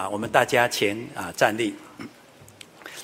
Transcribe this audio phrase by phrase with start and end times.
[0.00, 1.74] 啊，我们大家请啊站立。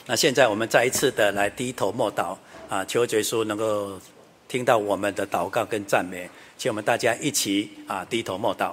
[0.07, 2.35] 那现在我们再一次的来低头默祷
[2.71, 4.01] 啊，求耶稣能够
[4.49, 8.73] 听到我们的祷告跟赞美，请我们大家一起啊低头默祷。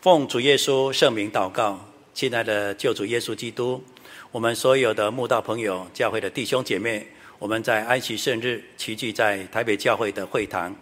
[0.00, 1.84] 奉主耶稣圣名祷告，
[2.14, 3.82] 亲爱的救主耶稣基督，
[4.30, 7.04] 我们所有的慕道朋友、教会的弟兄姐妹，
[7.40, 10.72] 我们在安息圣日齐聚在台北教会的会堂，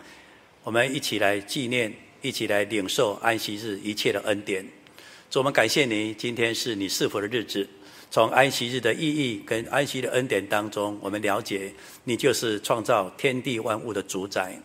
[0.63, 4.63] 我们一起来纪念，一起来领受安息日一切的恩典。
[5.35, 7.69] 主，我们感谢你，今天是你赐福的日子。
[8.09, 14.57] 从安息日的意义跟安息的恩典当中，我们了解你就是创造天地万物的主宰。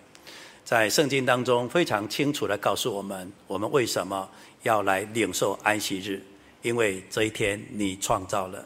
[0.64, 4.30] 在圣经当中非常清楚地告诉我们，我们为什么
[4.62, 6.22] 要来领受安息日？
[6.62, 8.64] 因为这一天你创造了，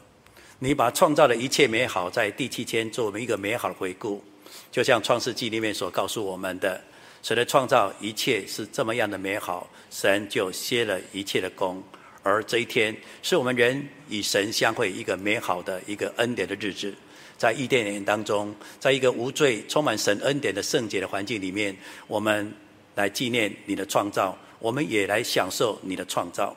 [0.58, 4.22] 你把创造的一切美好在第七天做我们一个美好的回顾。
[4.70, 6.84] 就像创世纪里面所告诉我们的，
[7.24, 11.82] 神的创造一切是这么样的美好，神就歇了一切的工。
[12.22, 16.94] 而这一天是我们人与神相会一个美好的一个恩典的日子，
[17.38, 21.74] 在伊甸园当中，在一个无罪、充满神恩典的圣洁的环境里面，
[22.08, 22.52] 我们
[22.94, 26.54] 来纪念你的创造，我们也来享受你的创造。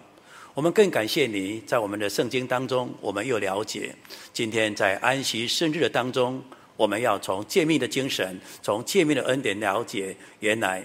[0.54, 3.96] 我们更感谢你在我们的圣经当中，我们又了解，
[4.34, 6.44] 今天在安息圣日的当中，
[6.78, 10.82] 我们要从诫命的精神，从诫命的恩典了解，原来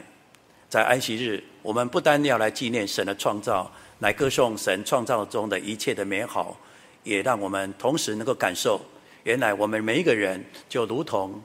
[0.68, 3.70] 在安息日，我们不单要来纪念神的创造。
[3.98, 6.58] 来歌颂神创造中的一切的美好，
[7.04, 8.80] 也让我们同时能够感受，
[9.22, 11.40] 原来我们每一个人就如同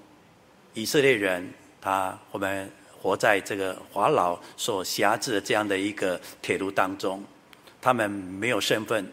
[0.74, 2.68] 以色列人，他我们
[3.00, 7.24] 活在这个法老所辖制的这样的一个铁炉当中，
[7.80, 9.08] 他们没有身份，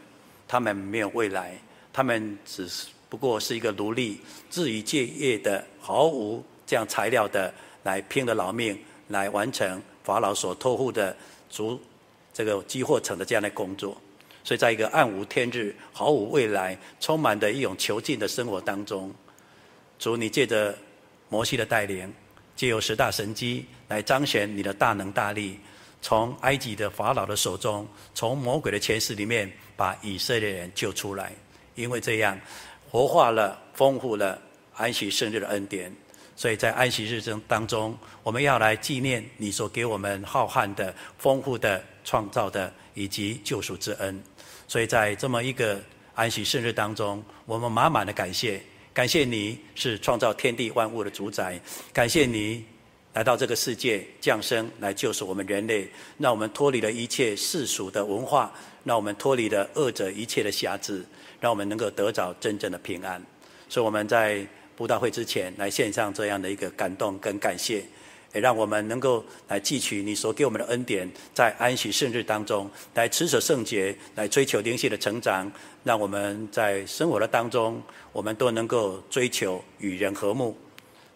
[0.49, 1.59] 他们没有未来，
[1.93, 7.53] 他们只是不过是一个奴隶，自以继夜的毫无这样材料的
[7.83, 11.17] 来拼了老命来完成法老所托付的
[11.51, 11.81] 主。
[12.37, 13.97] 这个积货城的这样的工作，
[14.43, 19.15] 所以在一个暗无天日、毫无未来、充满的一种囚禁的生活当中，
[20.01, 20.77] 主你借着
[21.29, 22.13] 摩西的带领，
[22.57, 25.61] 借由十大神迹来彰显你的大能大力，
[26.03, 27.87] 从埃及的法老的手中，
[28.17, 31.33] 从魔鬼的权势里面把以色列人救出来，
[31.77, 32.37] 因为这样
[32.95, 34.41] 活化了、丰富了
[34.77, 35.93] 安息圣日的恩典。
[36.37, 41.83] 所以在安息日中当中，我们要来纪念你所给我们浩瀚的、丰富的。
[42.07, 44.23] 创造的以及救赎之恩，
[44.69, 45.81] 所以在这么一个
[46.15, 48.61] 安息圣日当中，我们满满的感谢，
[48.93, 51.59] 感谢你是创造天地万物的主宰，
[51.95, 52.63] 感谢你
[53.15, 55.89] 来到这个世界降生来救赎我们人类，
[56.19, 58.53] 让我们脱离了一切世俗的文化，
[58.85, 61.03] 让我们脱离了恶者一切的辖制，
[61.45, 63.23] 让我们能够得着真正的平安。
[63.69, 67.85] 所以我们在布道会之前来献上这样的一个感动跟感谢。
[68.33, 75.53] 也让我们能够来汲取你所给我们的恩典，在安息圣日当中来持守圣洁，来追求灵性的成长。
[75.85, 80.57] 让我们在生活的当中，我们都能够追求与人和睦。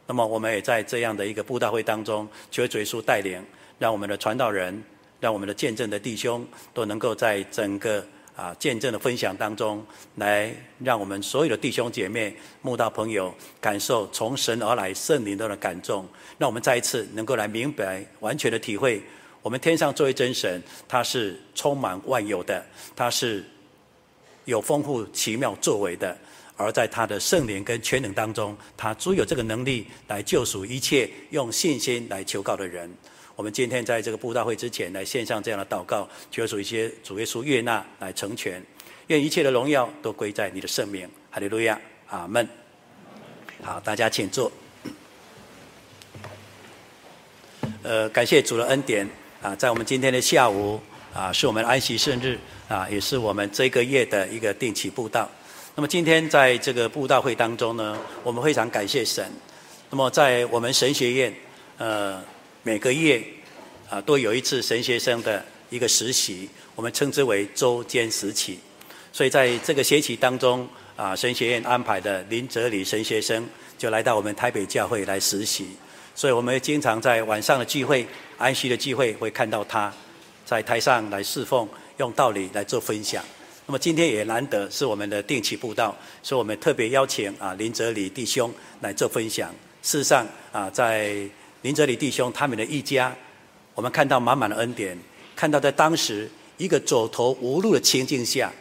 [0.06, 3.42] 那么，我们也在这样的一个布道会当中，求主耶稣带领，
[3.78, 4.80] 让我们的传道人，
[5.18, 8.04] 让我们的见证的弟兄，都能够在整个。
[8.38, 9.84] 啊，见证的分享当中，
[10.14, 16.06] 来让我们所有的弟兄姐妹、慕道朋友感受从神而来圣灵的感动，
[16.38, 19.02] 让我们再一次能够来明白、完全的体会，
[19.42, 23.44] 我们天上作为真神，他是充满万有的，他是
[24.44, 26.16] 有丰富奇妙作为的，
[26.56, 32.88] 而在他的圣灵跟全能当中，他足有这个能力来救赎一切用信心来求告的人。
[33.38, 38.60] 我们今天在这个布道会之前来献上这样的祷告，求主一些主耶稣悦纳来成全，
[39.06, 42.48] 愿一切的荣耀都归在你的圣名，哈利路亚，阿门。
[43.62, 44.50] 好，大家请坐。
[47.84, 49.08] 呃，感谢主的恩典
[49.40, 50.80] 啊，在我们今天的下午
[51.14, 55.30] 啊，是我们安息圣日啊，也是我们这个月的一个定期布道。
[55.76, 59.24] 那么今天在这个布道会当中呢，我们非常感谢神。
[59.90, 61.32] 那么在我们神学院，
[61.76, 62.20] 呃。
[62.68, 63.24] 每个月
[63.88, 68.58] 啊，都有一次神学生的一个实习，我们称之为周间实习。
[69.10, 73.48] 所以在这个学期当中啊，神学院安排的林哲理神学生
[73.78, 75.68] 就来到我们台北教会来实习。
[76.14, 78.06] 所以我们经常在晚上的聚会、
[78.36, 79.90] 安息的聚会会看到他
[80.44, 81.66] 在台上来侍奉，
[81.96, 83.24] 用道理来做分享。
[83.64, 89.50] 那么今天也难得是我们的定期布道，所以我们特别邀请啊林哲理弟兄来做分享。
[89.80, 91.26] 事实上啊，在
[91.62, 93.14] 林哲理弟兄他们的一家，
[93.74, 94.96] 我们看到满满的恩典，
[95.34, 98.52] 看到在当时一个走投无路的情境下，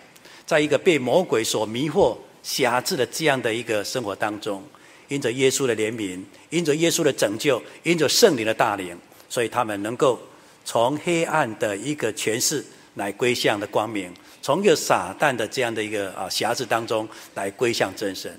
[0.45, 4.63] 在一个被魔鬼所迷惑、辖制的这样的一个生活当中，
[5.09, 8.97] 因着耶稣的怜悯，因着耶稣的拯救，因着圣灵的大灵，
[9.29, 10.19] 所以他们能够
[10.65, 12.65] 从黑暗的一个权势
[12.95, 14.11] 来归向的光明，
[14.41, 18.35] 从一个撒旦的这样的一个啊匣子当中来归向真神。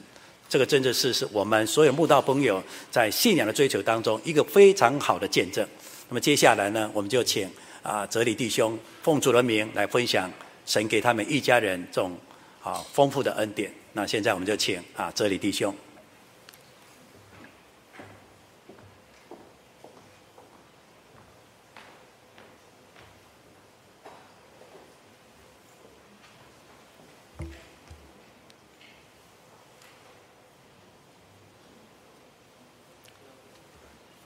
[0.49, 5.67] 这个真的是是我们所有慕道朋友在信仰的追求当中一个非常好的见证。
[6.09, 7.49] 那么接下来呢，我们就请
[7.83, 10.31] 啊哲理弟兄奉主的名来分享
[10.65, 12.17] 神给他们一家人这种
[12.62, 13.71] 啊丰富的恩典。
[13.93, 15.75] 那现在我们就请啊哲理弟兄。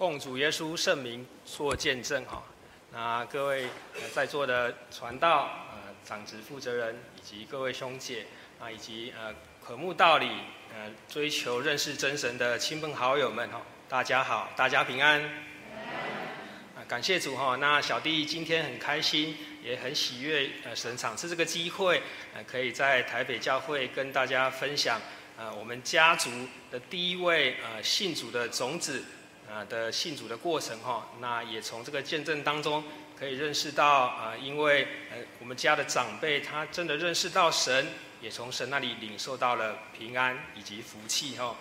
[0.03, 2.43] 奉主耶稣圣名做见证哈，
[2.91, 3.69] 那各位
[4.13, 8.27] 在座的传道、呃长职负责人以及各位兄姐
[8.59, 9.33] 啊，以及呃
[9.65, 10.27] 渴慕道理、
[10.75, 15.23] 呃追求认识真神的亲朋好友们哈，大家好，大家平安。
[15.23, 22.03] 啊，感谢主哈，那小弟今天很开心，也很喜悦，呃神赏赐这个机会，
[22.35, 25.01] 呃可以在台北教会跟大家分享，
[25.37, 26.29] 呃我们家族
[26.73, 29.05] 的第一位呃信主的种子。
[29.53, 32.83] 啊的信主的过程哈，那也从这个见证当中
[33.19, 37.89] 可以认识到啊，因为呃我们家的长辈他真的认识到神，
[38.23, 41.55] 也从神那里领受到了平安以及福气哈。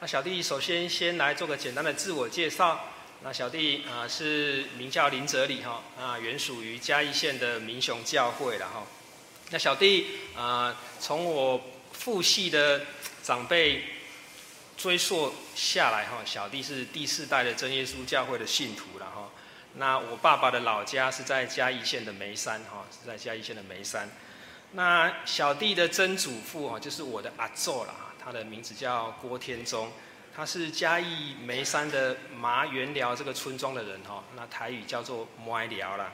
[0.00, 2.78] 那小弟首先先来做个简单的自我介绍。
[3.22, 8.86] 那小弟啊是名叫林哲理哈，啊原属于嘉义县的民雄教会了哈。
[9.48, 10.06] 那小弟
[10.36, 11.58] 啊从我
[11.92, 12.82] 父系的
[13.22, 13.82] 长辈。
[14.80, 19.28] 追溯下来哈，小弟是第四代的真耶稣教会的信徒了哈。
[19.74, 24.08] 那我爸爸的老家是在嘉义县的梅山哈，是在嘉义县的梅山。
[24.72, 29.92] 那小弟的曾祖父哈，就是我的阿祖了哈，他的名字叫郭天忠，
[30.34, 34.24] 他是嘉义梅山的麻园寮这个村庄的人哈。
[34.34, 36.10] 那台语叫做麦寮啦。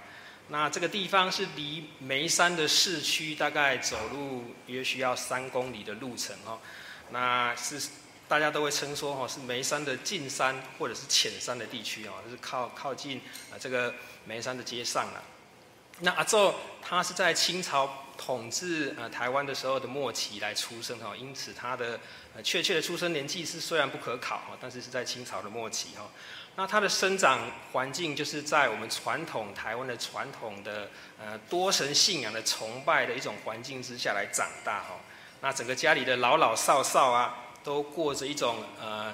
[0.48, 6.58] 那这个地方是离梅山的市区大概走路约需要三公里的路程哈。
[7.10, 7.80] 那是。
[8.28, 13.18] 大家都会称说哈是眉山的近山或者是浅山的地区哦，就是靠靠近
[13.52, 13.94] 啊这个
[14.24, 15.22] 眉山的街上了。
[16.00, 16.52] 那阿祖
[16.82, 22.00] 他是在清朝统治呃台湾的时候的末期来出生哈，因此他的
[22.34, 26.10] 呃确切的出生年纪是虽然不可考哈，但是是在清朝的末期哈。
[26.56, 27.38] 那他的生长
[27.72, 35.00] 环境就是在我们传统台湾的传统的呃多神信仰的崇拜的一种环境之下来长大哈。
[35.42, 37.44] 那整个家里的老老少少啊。
[37.66, 39.12] 都过着一种呃，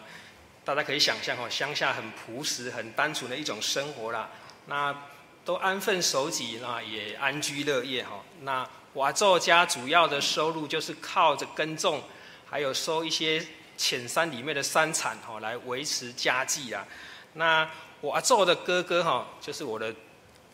[0.62, 4.28] 大家可以想象哈，乡下很朴实、很单纯的一种生活啦。
[4.66, 4.94] 那
[5.42, 8.22] 都安分守己，那也安居乐业哈。
[8.42, 12.02] 那我阿祖家主要的收入就是靠着耕种，
[12.44, 13.42] 还有收一些
[13.78, 16.86] 浅山里面的山产哈，来维持家计啊。
[17.32, 17.66] 那
[18.02, 19.94] 我阿祖的哥哥哈，就是我的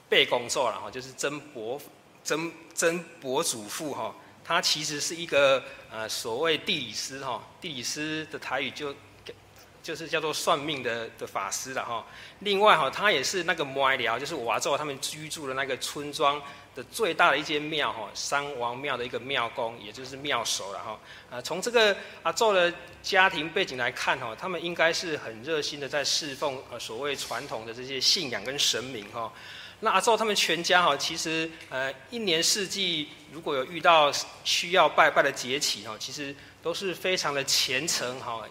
[0.09, 1.81] 伯公祖了哈，就是曾伯
[2.23, 4.15] 曾曾伯祖父哈。
[4.49, 8.95] 他其实是一个呃所谓地理师哈，地理师的台语就
[9.83, 12.03] 就是叫做算命的的法师了哈。
[12.39, 16.41] 另外哈，他也是那个麦寮，就是我阿祖他们居住的那个村庄
[16.75, 20.99] 的最大的一间庙哈，三王庙的一个庙公，也就是庙首了哈。
[21.31, 22.73] 啊，从这个阿祖的
[23.03, 29.31] 家庭背景来看哈，他们应该是很热心的在侍奉呃所谓传统的这些信仰跟神明哈。
[29.81, 38.43] 那阿祖他们全家哈，其实呃一年四季如果有遇到需要拜拜的节气哈，其实都是非常的虔诚哈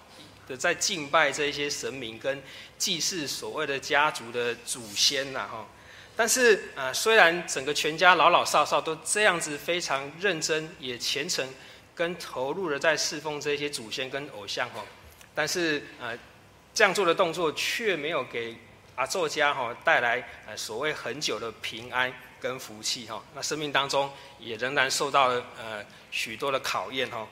[0.47, 2.41] 的在敬拜这一些神明跟
[2.77, 5.67] 祭祀所谓的家族的祖先呐哈。
[6.15, 11.45] 但是呃虽然整个全家老老少少都这样子非常认真也虔诚
[11.93, 14.81] 跟投入的在侍奉这些祖先跟偶像哈，
[15.35, 16.17] 但是呃
[16.73, 18.55] 这样做的动作却没有给。
[18.97, 27.27] 阿作家哈带来呃所谓很久的平安跟福气哈，那生命当中也仍然受到了呃许多的考验哈。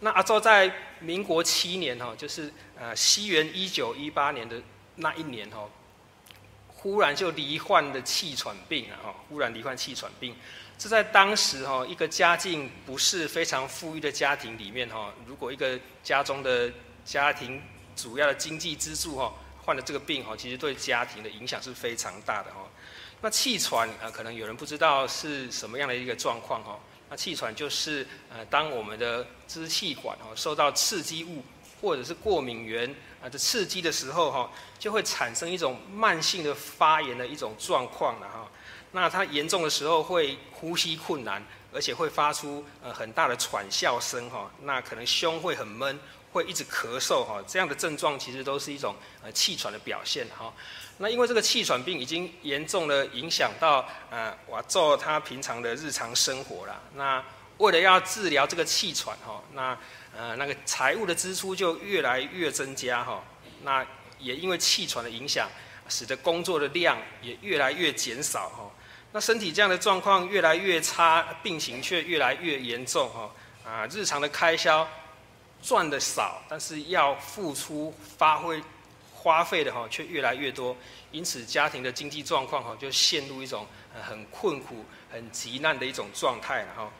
[0.00, 4.56] 那阿祖在民国七年哈，就是呃西元一九一八年的
[4.96, 5.68] 那一年哈，
[6.68, 10.34] 忽然就罹患了气喘病啊哈，忽然罹患气喘病。
[10.78, 16.72] 这在当时哈一个家境不是非常富裕的家庭里面哈，如果一个家中的
[17.04, 17.62] 家庭
[17.94, 19.30] 主要的经济支柱哈。
[19.70, 22.68] 患了这个病哈，其实对家庭的影响是非常大的哈。
[23.20, 26.76] 那气喘啊，可能有人不知道是什么样的一个状况哈。
[27.08, 31.44] 那气喘就是呃，当我们的支气管哈受到刺激物
[31.80, 38.50] 或者是过敏原啊的刺激的时候哈，就会产生一种慢性的发炎的一种状况了哈。
[38.90, 41.40] 那它严重的时候会呼吸困难，
[41.72, 44.50] 而且会发出呃很大的喘啸声哈。
[44.62, 45.96] 那可能胸会很闷，
[46.32, 50.52] 会一直咳嗽哈，这样的症状其实都是一种呃气喘的表现哈。
[50.98, 56.80] 那因为这个气喘病已经严重的影响到呃阿祖他平常的日常生活了。
[56.94, 57.24] 那
[57.58, 59.76] 为了要治疗这个气喘哈，那
[60.16, 63.22] 呃那个财务的支出就越来越增加哈。
[63.62, 63.84] 那
[64.18, 65.48] 也因为气喘的影响，
[65.88, 68.70] 使得工作的量也越来越减少哈。
[69.12, 73.30] 那身体这样的状况越来越差，病情却越来越严重哈。
[73.64, 74.86] 啊，日常的开销
[75.62, 78.62] 赚的少，但是要付出发挥
[79.14, 80.76] 花费的哈却越来越多，
[81.10, 83.66] 因此家庭的经济状况哈就陷入一种
[84.02, 86.92] 很困苦、很急难的一种状态了哈。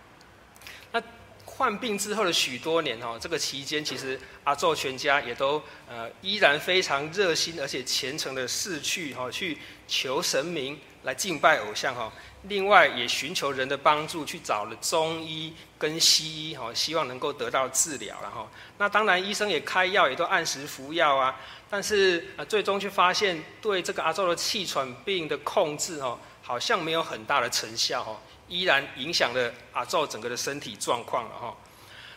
[0.93, 1.03] 那
[1.47, 12.13] 患病之后的许多年哈，这个期间其实阿祖全家也都呃依然非常热心而且虔诚的逝去哈去求神明来敬拜偶像哈。
[12.45, 21.39] 另外也寻求人的帮助，去找了中医跟西医，哈，希望能够得到治疗，然后，那当然医生也开药，也都按时服药啊，
[21.69, 28.17] 但是呃，最终却发现对这个阿祖的气喘病的控制，哦，好像没有很大的成效，哦，
[28.49, 31.55] 依然影响了阿祖整个的身体状况了，哈。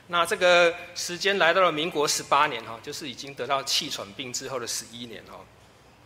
[0.07, 5.43] 那这个时间来到了民国十八年，哈，就是已经得到气喘病之后的十一年，哦。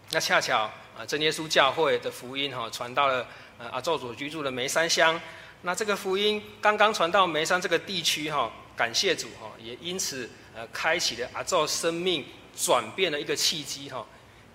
[0.10, 3.26] 那恰巧啊，真耶稣教会的福音，哈，传到了。
[3.60, 5.20] 呃，阿祖所居住的梅山乡，
[5.64, 12.24] 那这个福音刚刚传到梅山这个地区哈，感谢主哈，也因此呃开启了阿祖生命
[12.56, 14.06] 转变的一个契机哈，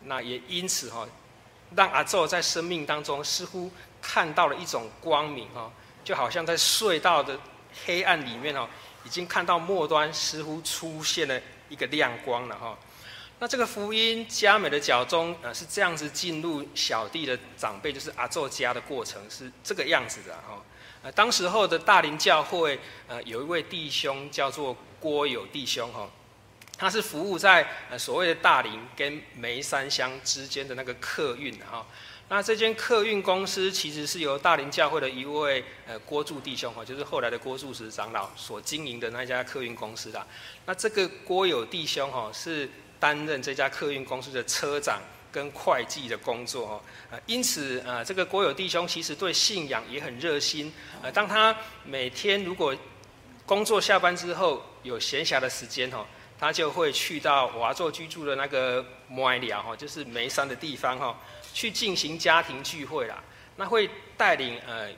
[0.04, 1.04] 那也因此哈，
[1.74, 5.68] 让阿祖在生命当中似乎看到了一种光明哈，
[6.04, 7.36] 就好像在隧道的
[7.84, 8.68] 黑暗里面哦，
[9.04, 12.78] 已经看到末端似乎出现了一个亮光了哈。
[13.42, 20.62] 那这个福音佳美的脚踪，呃，是这样子进入小弟的长辈，就是阿祖家的过程是这个样子的哈。
[21.02, 26.08] 呃，当时候的大林教会，呃，有一位弟兄叫做郭友弟兄哈，
[26.78, 31.84] 他是服务在呃所谓的大林跟梅山乡之间的那个客运哈。
[32.28, 40.24] 那这间客运公司其实是由大林教会的一位呃郭柱弟兄哈，就是后来的郭柱石长老所经营的那家客运公司的。
[40.64, 42.70] 那这个郭友弟兄哈是。
[43.02, 45.00] 担任这家客运公司的车长
[45.32, 46.80] 跟会计的工作哦，
[47.10, 50.72] 呃，因此呃，这个国友弟兄其实对信仰也很热心。
[51.02, 51.52] 呃，当他
[51.84, 52.72] 每天如果
[53.44, 56.06] 工作下班之后有闲暇的时间哦，
[56.38, 61.18] 他就会去到我阿祖居住的那个麦寮哈，就是梅山的地方哈，
[61.52, 63.20] 去进行家庭聚会啦。
[63.56, 64.88] 那会带领呃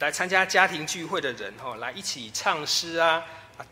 [0.00, 3.22] 来参加家庭聚会的人哈，来一起唱诗啊、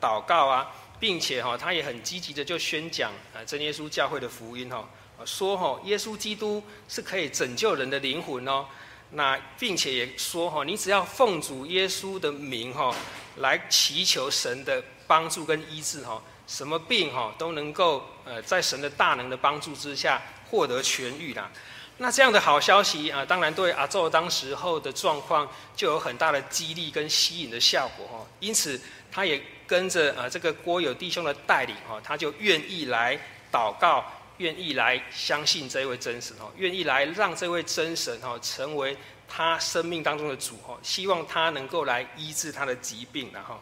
[0.01, 0.71] 祷告啊。
[0.99, 4.89] 并且哈，他也很积极的就宣讲啊真耶稣教会的福音哈，
[5.25, 8.67] 说哈耶稣基督是可以拯救人的灵魂哦。
[9.11, 12.95] 那并且也说哈，你只要奉主耶稣的名哈，
[13.37, 21.51] 来祈求神的帮助跟医治哈，什么病哈都能够呃在神的大能的帮助之下获得痊愈啦。
[21.99, 28.27] 那这样的好消息啊，当然对阿祖当时候的状况就有很大的激励跟吸引的效果哈。
[28.41, 28.81] 因此
[29.13, 29.41] 他也。
[29.67, 33.19] 跟着呃，这个郭友弟兄的带领哈，他就愿意来
[33.51, 34.05] 祷告，
[34.39, 38.97] 愿意来相信这位真神哦，愿意来让这位真神哈成为
[39.27, 43.61] 他生命当中的主哈，希望他能够来医治他的疾病然后，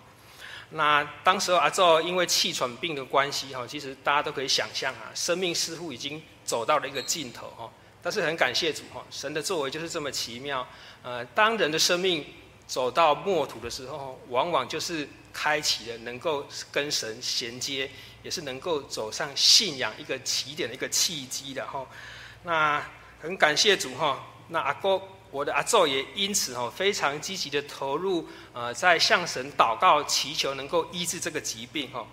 [0.71, 7.71] 那当时候阿祖因为气喘病的关系哈，其实大家都可以想象啊，生命似乎已经走到了一个尽头哈，
[8.03, 10.67] 但是很感谢主哈，神的作为就是这么奇妙。
[11.03, 12.27] 呃，当人的生命
[12.67, 15.09] 走到末途的时候，往往就是。
[15.35, 17.91] 开启了能够跟神衔接，
[18.23, 21.85] 也是能够走上信仰一个起点的一个契机的哈。
[22.45, 22.83] 那
[23.21, 24.25] 很感谢主哈。
[24.49, 25.01] 那阿哥，
[25.31, 32.07] 我的阿祖也因此哈非常积极的投入呃，在向神祷告祈求能够医治这个疾病哈。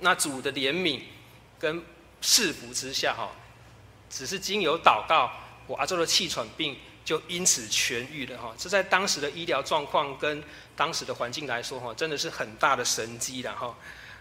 [0.00, 1.00] 那主的怜悯
[1.58, 1.82] 跟
[2.20, 3.30] 赐福之下哈，
[4.10, 5.30] 只是经由祷告，
[5.66, 6.76] 我阿祖的气喘病
[7.06, 8.52] 就因此痊愈了哈。
[8.58, 10.42] 这在当时的医疗状况跟
[10.74, 13.72] 当时的环境来说，哈，真的是很大的神迹了，哈。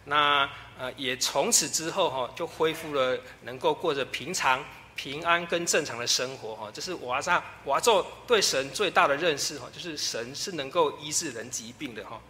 [0.06, 4.64] 那呃，也从此之后，哈，就恢复了能够过着平常、
[4.96, 6.70] 平安跟正常的生活，哈。
[6.72, 7.32] 这是我阿祖，
[7.64, 12.22] 我阿祖对神最大的认识，哈，就是神是能够医治人疾病的，哈。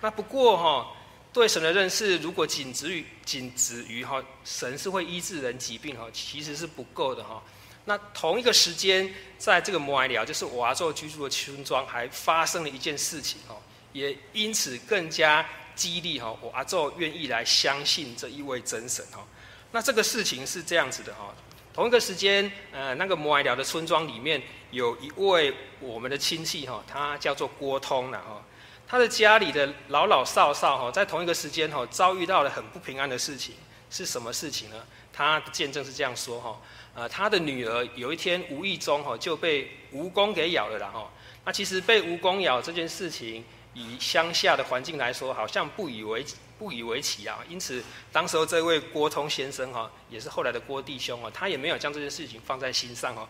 [0.00, 0.92] 那不过，哈，
[1.32, 7.42] 对神的认识如果仅止于仅止于哈，神是会医治人疾病，哈，其实是不够的，哈。
[7.86, 13.56] 那同一个时间，在这个摩埃寮，就是我阿祖居住的村庄，还发生了一件事情，哦。
[13.92, 19.24] 也因此更加激励哈，我阿祖愿意来相信这一位真神哈。
[19.70, 21.32] 那这个事情是这样子的哈，
[21.72, 28.42] 同一个时间，呃，那个摩崖寮的村庄里面有一位我们的亲戚哈，他叫做郭通了哈。
[28.88, 33.54] 他的家里的老老少少哈，在同一个时间哈，遭遇到了很不平安的事情，
[33.90, 34.84] 是什么事情呢？
[35.12, 36.60] 他的见证是这样说哈，
[36.94, 41.10] 呃，他的女儿有一天无意中哈就被蜈蚣给咬了啦哈。
[41.44, 46.24] 那其实被蜈蚣咬这件事情，以乡下的环境来说，好像不以为
[46.58, 47.40] 不以为奇啊。
[47.48, 47.82] 因此，
[48.12, 53.28] 当时候这位郭通先生哈，也是后来的郭弟兄啊，他也没有将这件事情放在心上哈。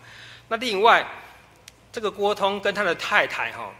[0.48, 1.06] 那另外，
[1.90, 3.74] 这个郭通跟他的太太哈，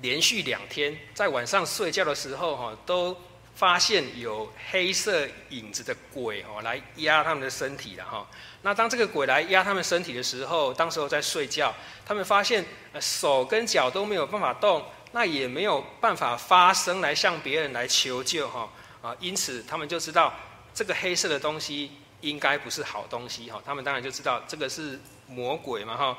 [0.00, 3.16] 连续两天在晚上睡觉的时候哈，都
[3.54, 8.26] 发现有黑色影子的鬼哈来压他们的身体了哈。
[8.62, 11.74] 那当这个鬼来压他们身体的时候，当时候在睡觉，
[12.06, 12.64] 他们发现
[13.00, 18.68] 手跟脚都没有办法动，那也没有办法发声来向别人来求救哈
[19.02, 20.32] 啊，因此他们就知道
[20.72, 21.90] 这个黑色的东西
[22.20, 23.60] 应该不是好东西哈。
[23.66, 26.18] 他们当然就知道这个是魔鬼嘛哈。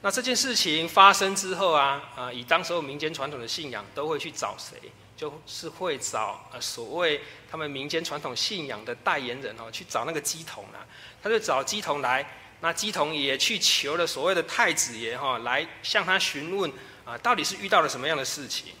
[0.00, 4.76] 那这件事情发生之后啊，啊，以当时候民间传统的信仰，都会去找谁？
[5.16, 10.86] 就是会找呃所谓他们民间传统信仰的代言人哦，去找那个姬童啊。
[11.20, 12.24] 他就找姬童来，
[12.60, 16.72] 那姬童也去求了所谓的太子爷哈，来向他询问
[17.04, 18.72] 啊，到底是遇到了什么样的事情？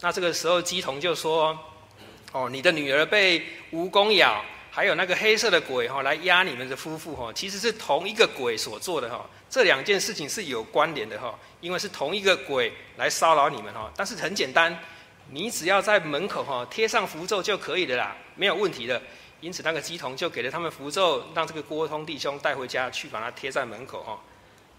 [0.00, 1.58] 那这个时候姬童就说：
[2.32, 3.40] 哦，你的女儿被
[3.72, 4.42] 蜈蚣咬。
[4.68, 9.24] 还有那个黑色的鬼哈，来压你们的夫妇哈，其实是同一个鬼所做的哈。
[9.48, 13.90] 这两件事情是有关联的哈，因为是同一个鬼来骚扰你们哈。
[13.96, 14.78] 但是很简单，
[15.30, 19.00] 你只要在门口哈贴上符咒就可以的啦，没有问题的。
[19.40, 24.18] 因此那个乩童就给了他们符咒，让这个郭通弟兄带回家去把它贴在门口哈。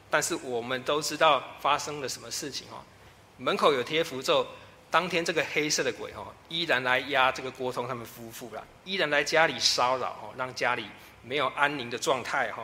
[0.09, 2.83] 但是我们都知道发生了什么事情哈，
[3.37, 4.45] 门口有贴符咒。
[4.89, 10.85] 当天这个黑色的鬼哈，依然来压这个郭通他们夫妇了，依然来家里骚扰哈，让家里
[11.23, 12.63] 没有安宁的状态哈。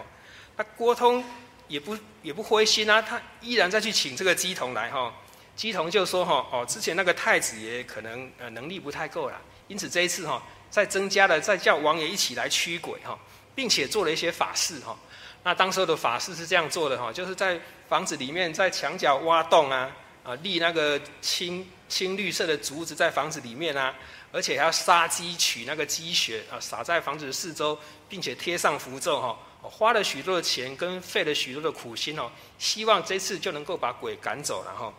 [0.56, 1.22] 那郭通
[1.68, 5.14] 也不也不灰心啊，他依然再去请这个姬童来哈。
[5.56, 13.18] 姬童就说哈，哦，之前那个太子爷可能呃能力不太够了，因此这一次哈，再增加了再叫王爷一起来驱鬼哈，
[13.54, 14.98] 并且做了一些法事哈。
[15.44, 19.92] 那当时的法事是这样做的哈，就是在房子里面在墙角挖洞啊。
[20.24, 23.94] 啊，立那个青青绿色的竹子在房子里面啊，
[24.32, 34.94] 而且还要杀鸡取那个鸡血啊，撒在房子的四周，并且贴上符咒哈，花了许多的钱跟费了许多的苦心哦，希望这次就能够把鬼赶走了哈。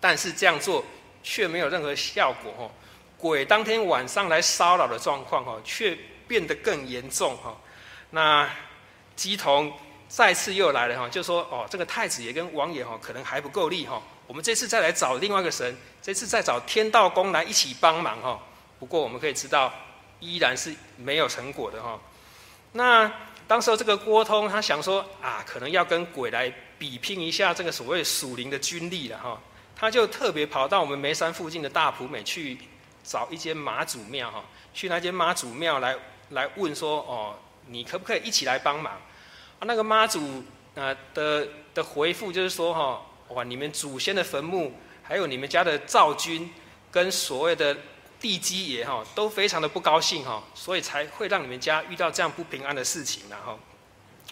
[0.00, 0.84] 但是这样做
[1.22, 2.70] 却没有任何效果哈，
[3.16, 7.56] 鬼当天晚上来骚扰的状况哈，却变得更严重哈。
[8.10, 8.50] 那
[9.16, 9.72] 乩童
[10.08, 14.02] 再次又来了哈，就说哦，这个太子爷跟王爷哈，可能还不够力哈。
[14.26, 18.40] 我们这次再来找另外一个神，这次再找天道公来一起帮忙哈。
[18.78, 19.72] 不过我们可以知道，
[20.20, 22.00] 依然是没有成果的哈。
[22.72, 23.10] 那
[23.46, 29.40] 当时候这个郭通他想说啊，可能要跟鬼来比拼一下这个所谓蜀灵的军力了哈。
[29.76, 32.56] 他就特别跑到我们眉山附近的大埔美去
[33.02, 35.96] 找一间妈祖庙哈，去那间妈祖庙来
[36.30, 37.36] 来问说哦，
[37.68, 38.92] 你可不可以一起来帮忙？
[39.58, 40.42] 啊，那个妈祖
[40.74, 43.00] 啊的的回复就是说哈。
[43.28, 43.42] 哇！
[43.42, 44.70] 你们祖先的坟墓，
[45.02, 46.48] 还有你们家的灶君，
[46.90, 47.74] 跟所谓的
[48.20, 53.58] 地基爷哈，都非常的不高兴哈，所以才会让你们家遇到这样不平安的事情然后，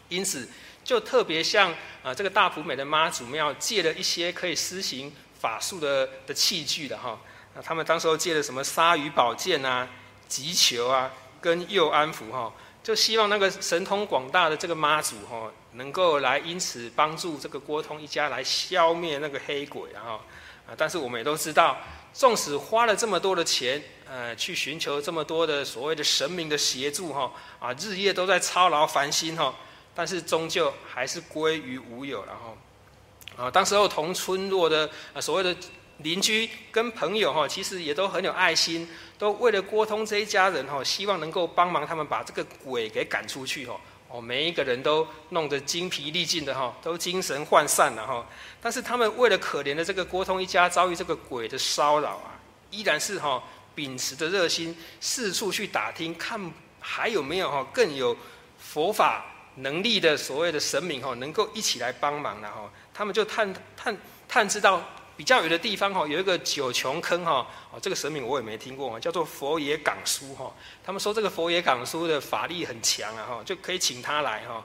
[0.09, 0.49] 因此
[0.83, 7.21] 就特别向啊这个大埔美的妈祖庙借了一些可以施行法术的的器具的哈。
[7.55, 9.89] 那他们当时候借了什么鲨鱼宝剑啊、
[10.27, 12.53] 急球啊、跟佑安符哈。
[12.83, 20.19] 就希望那个神通广大的这个妈祖哈，能够来因此帮助这个郭通一家来消灭那个黑鬼啊！
[20.67, 21.79] 啊，但是我们也都知道，
[22.13, 29.55] 纵使花了这么多的钱，呃，去寻求这么多的所谓的神明的协助哈，啊，日夜都在操劳烦心哈，
[29.95, 33.45] 但是终究还是归于无有了哈。
[33.45, 35.57] 啊，当时候同村落的啊所谓的。
[35.99, 43.79] 邻居跟朋友哈，其实也都很有爱心，都为了郭通这一家人哈，希望能够帮忙他们把这个鬼给赶出去哈。
[44.13, 48.27] 哦，每一个人都弄得精疲力尽的哈，都精神涣散了哈。
[48.61, 52.37] 但是他们为了可怜的这个郭通一家遭遇这个鬼的骚扰啊，
[52.71, 53.43] 依然是哈
[53.75, 56.39] 秉持着热心，四处去打听，看
[56.79, 58.15] 还有没有哈更有
[58.59, 59.25] 佛法
[59.57, 62.71] 能力的所谓的神明哈，能够一起来帮忙了哈。
[62.93, 63.97] 他们就探探
[64.29, 64.83] 探知到。
[65.17, 70.53] 比较远的地方哈，有一个九穷坑哈，哦，这个神明我也没听过，叫做佛爷港叔哈。
[70.85, 74.65] 他们说这个佛爷港叔的法力很强啊哈，就可以请他来哈。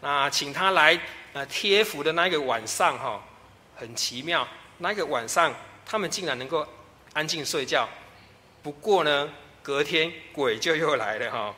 [0.00, 0.98] 那请他来
[1.32, 3.20] 呃贴符的那一个晚上哈，
[3.74, 4.46] 很奇妙，
[4.78, 5.52] 那个晚上
[5.84, 6.66] 他们竟然能够
[7.12, 7.88] 安静睡觉。
[8.62, 9.28] 不过呢，
[9.62, 11.54] 隔天鬼就又来了哈。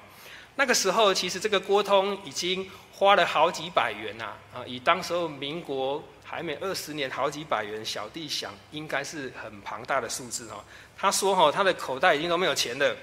[0.57, 2.68] 那个时候其实这个郭通已经
[3.00, 6.04] 花了好几百元呐啊，以当时候民国。
[6.22, 7.84] 还没二十年，好几百元。
[7.84, 10.62] 小弟想应该是很庞大的数字哦。
[10.96, 12.96] 他说哈，他的口袋已经都没有钱了，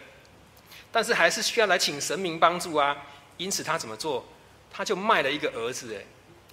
[0.94, 2.96] 但是还是需要来请神明帮助啊。
[3.36, 4.24] 因此他怎么做？
[4.72, 6.06] 他就卖了一个儿子，哎，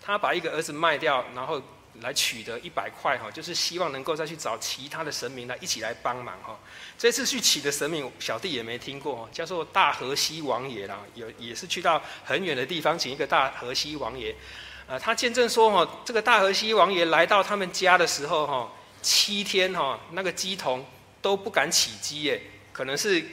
[0.03, 1.63] 他把一个儿子卖掉，然后。
[2.01, 6.59] 来取得一百块哈，就是希望能够再去找其他的神明来一起来帮忙哈。
[6.99, 14.35] 这次去请的神明，小弟也没听过，叫做大河西王爷啦，有也是去到很远的地方请一个大河西王爷。
[14.89, 20.85] 呃，他见证说哈，这个大河西王爷来到他们家的时候哈，七天哈，那个鸡童
[21.23, 23.25] 都不敢起鸡耶，可能是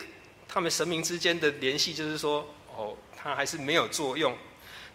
[0.47, 4.38] 他们神明之间的联系，就是说哦，他还是没有作用。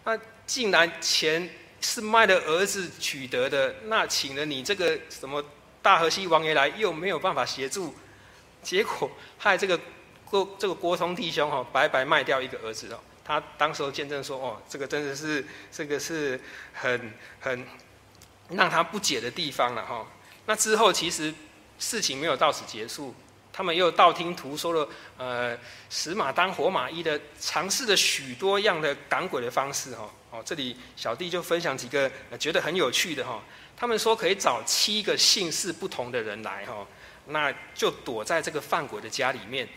[0.05, 1.49] 那竟然前。
[1.79, 5.43] 是卖了儿子取得的，那请了你这个什么
[5.81, 7.93] 大河西王爷来，又没有办法协助，
[8.61, 9.79] 结果害这个
[10.25, 12.99] 郭这个郭通弟兄哈，白白卖掉一个儿子哦。
[13.23, 16.39] 他当时候见证说，哦，这个真的是这个是
[16.73, 17.65] 很很
[18.49, 20.07] 让他不解的地方了哈。
[20.45, 21.33] 那之后其实
[21.77, 23.13] 事情没有到此结束，
[23.51, 25.57] 他们又道听途说了，呃，
[25.89, 30.09] 死马当活马医的尝试了许多样的赶鬼的方式哈。
[30.26, 33.41] 哦，这里小弟就分享几个觉得很有趣的哈。
[33.75, 36.85] 他们说可以找七个姓氏不同的人来哈，
[37.27, 39.67] 那就躲在这个犯鬼的家里面。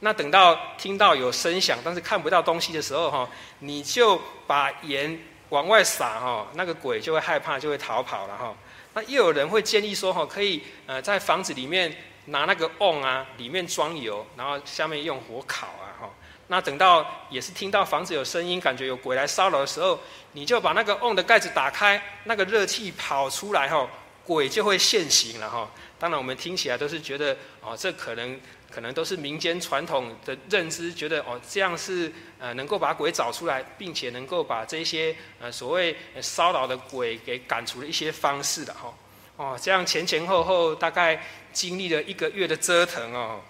[0.00, 3.28] 那等到听到有声响，但是看不到东西的时候哈，
[3.58, 5.18] 你就把盐
[5.50, 8.56] 往外撒哈，那个鬼就会害怕，就会逃跑了哈。
[8.94, 11.94] 那又有人会建议说哈，可以呃在房子里面
[12.26, 16.10] 拿那个瓮啊，里面装油，然后下面用火烤啊哈。
[16.50, 19.96] 那等到也是听到房子有声音，感觉有鬼来骚扰的时候，
[20.32, 23.88] 你就把那个瓮的盖子打开，那个热气跑出来哈，
[24.24, 25.70] 鬼就会现形了哈。
[25.96, 38.92] 当然我们听起来都是觉得哦，这可能可能都是民间传统的认知，觉得哦这样是呃能够把鬼找出来，并且能够把这些呃所谓骚扰的鬼给赶出的一些方式的哈。
[39.36, 43.40] 哦，这样前前后后大概经历了一个月的折腾哦。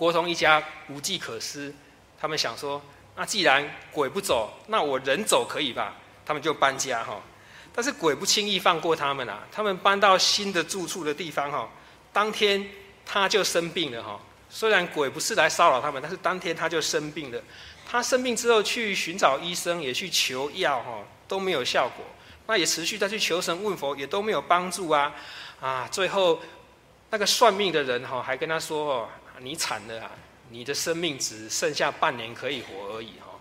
[0.00, 1.70] 国通一家无计可施，
[2.18, 2.80] 他们想说：
[3.14, 5.94] 那既然鬼不走，那我人走可以吧？
[6.24, 7.20] 他们就搬家哈。
[7.74, 9.46] 但是鬼不轻易放过他们啊！
[9.52, 11.68] 他们搬到新的住处的地方哈，
[12.14, 12.66] 当天
[13.04, 14.18] 他就生病了哈。
[14.48, 17.38] 虽然鬼不是来骚扰他们，但是当天他就生病了。
[17.86, 22.06] 他生病之后去寻找医生，也去求药哈，都没有效果。
[22.46, 25.12] 那也持续再去求神问佛，也都没有帮助啊！
[25.60, 26.40] 啊，最后
[27.10, 29.08] 那个算命的人哈，还跟他说哦。
[29.40, 30.10] 你惨了啊！
[30.50, 33.38] 你的生命只剩下半年可以活而已哈。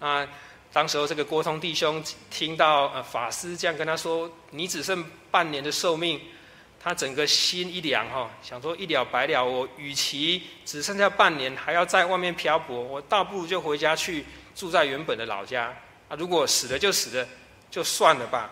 [0.00, 0.28] 那
[0.72, 6.20] 当时候这个郭通弟兄听到呃法师这样跟他说，你只剩半年的寿命，
[6.82, 15.72] 他整个心一凉哈，想说一了百了，我与其只剩下半年还要在外面漂泊，我倒不如就回家去住在原本的老家。
[16.08, 17.28] 啊，如果死了就死了，
[17.70, 18.50] 就算了吧。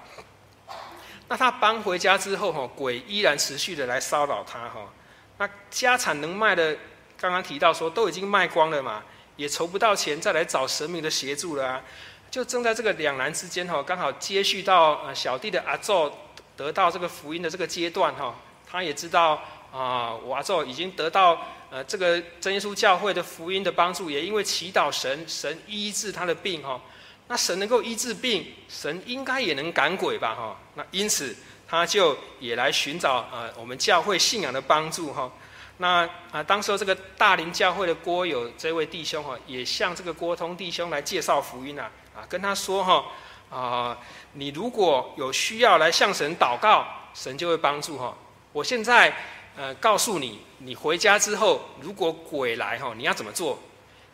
[1.28, 4.92] 那他搬回家之后哈，鬼依然持续的来骚扰他哈。
[5.38, 6.74] 那家产能卖的，
[7.18, 9.02] 刚刚提到说都已经卖光了嘛，
[9.36, 11.82] 也筹不到钱再来找神明的协助了啊，
[12.30, 16.10] 就正在这个两难之间哈，刚好接续到呃小弟的阿祖
[16.56, 18.34] 得到这个福音的这个阶段哈，
[18.66, 26.80] 他也知道啊，我阿祖已经得到呃这个真耶稣教会的福音的帮助，也因为祈祷神，神医治他的病哈，
[27.28, 31.36] 那神能够医治病，神应该也能赶鬼吧哈，那因此。
[31.68, 35.30] 他就也来寻找呃我们教会信仰的帮助哈，
[35.78, 43.04] 那啊当时候这个大林教会的郭友这位弟兄哈，也向这个郭通弟兄来介绍福音啊啊跟他说哈
[43.50, 43.98] 啊
[44.32, 48.16] 你如果有需要来向神祷告，神就会帮助哈。
[48.52, 49.14] 我现在
[49.56, 53.58] 呃告诉你，你回家之后如果鬼来哈，你要怎么做？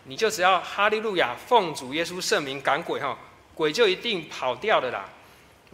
[0.04, 3.16] 你就只要哈利路亚奉主耶稣圣名赶鬼哈，
[3.54, 5.08] 鬼就一定跑掉的啦。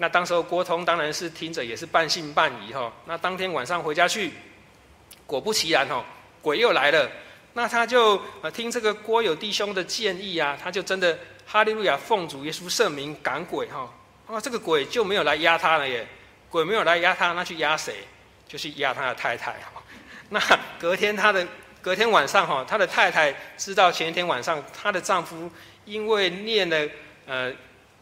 [0.00, 2.92] 那当时候郭通当然是听着也是半信半疑哈。
[3.06, 4.32] 那当天晚上回家去，
[5.26, 6.04] 果不其然哈，
[6.40, 7.10] 鬼又来了。
[7.54, 13.92] 那他就呃听这个郭友弟兄的建议啊，他就真的哈利路亚奉主耶稣圣名赶鬼哈。
[14.28, 16.06] 啊，这个鬼就没有来压他了耶。
[16.48, 17.96] 鬼没有来压他，那去压谁？
[18.46, 19.82] 就去压他的太太哈。
[20.30, 20.40] 那
[20.78, 21.44] 隔天他的
[21.82, 25.50] 隔天晚上哈，他的太太知道前一天晚上她的丈夫
[25.84, 26.88] 因为念了
[27.26, 27.52] 呃。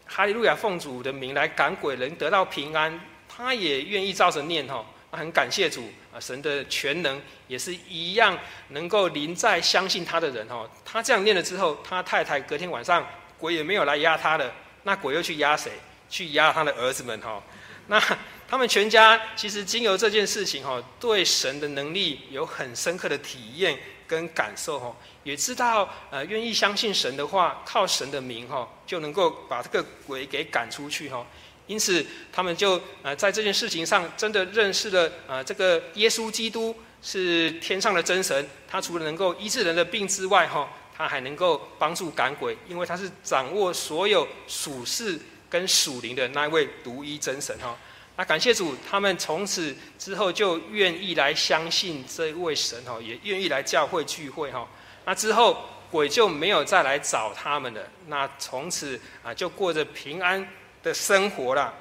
[0.07, 8.37] 哈利路亚，奉主的名来赶鬼，能得到平安，他也愿意照着念哈，很感谢主啊，神的全能也是一样
[8.69, 10.67] 能够临在相信他的人哈。
[10.85, 13.05] 他这样念了之后，他太太隔天晚上
[13.37, 15.71] 鬼也没有来压他了，那鬼又去压谁？
[16.09, 17.43] 去压他的儿子们哈。
[17.89, 18.01] 那
[18.49, 24.95] 他们全家其实经由这件事情哈，对神的能力有很深刻的体验跟感受哈。
[25.23, 31.25] 也知道，呃，愿意相信神的话，靠神的名哈，就能够把这个鬼给赶出去哈。
[31.67, 47.77] 因此他们就呃在这件事情上真的认识了呃这个耶稣基督是天上的真神，他除了能够医治人的病之外，哈，他还能够帮助赶鬼，因为他是掌握所有属世跟属灵的那位独一真神，哈。
[48.19, 54.67] 那感谢主，他们从此之后就愿意来相信这位神哈，也愿意来教会聚会哈。
[55.05, 55.55] 那之后
[55.91, 57.81] 鬼就没有再来找他们了。
[58.07, 60.45] 那从此啊，就过着平安
[60.81, 61.71] 的生活了。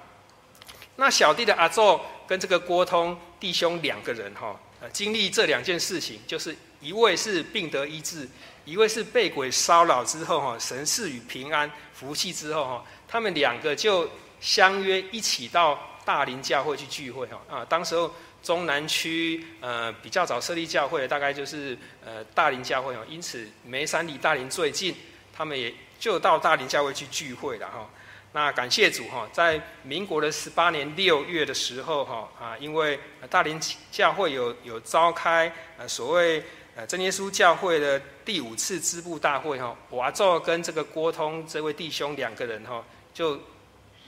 [0.96, 8.28] 那小弟的阿祖跟这个郭通弟兄两个人哈，呃，经历这两件事情，就是一位是病得医治，
[8.66, 14.06] 一位是被鬼骚扰之后哈，神赐予平安福气之后哈，他们两个就
[14.38, 15.78] 相约一起到。
[16.06, 18.08] 大林教会去聚会哈啊，当时候
[18.40, 24.94] 中南区呃比较早设立教会的大概就是呃大林教会哦，因此梅山离大林最近，
[25.36, 27.90] 他们也就到大林教会去聚会了哈。
[28.32, 36.40] 那感谢主哈，在民国的十八年六月的时候哈啊，因为大林教会有有召开呃所谓
[36.76, 43.40] 呃真耶稣教会的第五次支部大会哈，我阿祖跟这个郭通这位弟兄两个人哈就。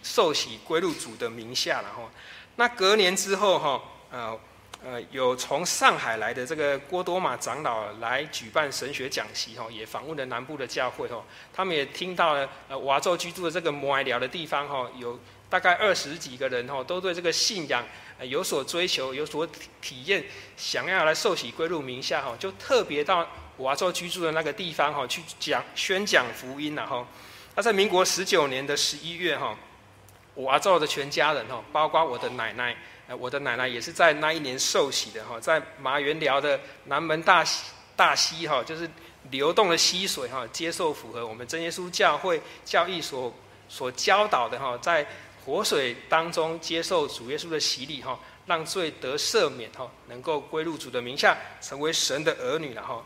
[0.08, 2.10] 受洗归入主的名下了哈，
[2.56, 4.40] 那隔年之后哈，呃
[4.82, 17.84] 呃有从上海来的这个郭多玛长老来举办神学讲习哈，也访问了南部的教会哈，他们也听到了呃瓦州居住的这个摩崖寮的地方哈，有大概二十几个人哈，都对这个信仰
[18.22, 19.46] 有所追求，有所
[19.82, 20.24] 体验，
[20.56, 27.06] 想要来受洗归入名下哈，就特别到瓦州居住的那个地方哈去讲宣讲福音了哈。
[27.54, 29.54] 那在民国十九年的十一月哈。
[30.38, 32.76] 我阿祖的全家人哈，包括我的奶奶，
[33.18, 37.64] 我的奶奶也是在那一年受洗的哈，在麻园寮的南门大溪
[37.96, 38.88] 大溪哈，就是
[39.32, 43.34] 流动的溪水哈，接受符合我们真耶稣教会教义所
[43.68, 45.04] 所教导的哈，在
[45.44, 53.04] 活水当中接受主耶稣的洗礼哈，让罪得赦免哈，能够归入主的名下，成为神的儿女了哈。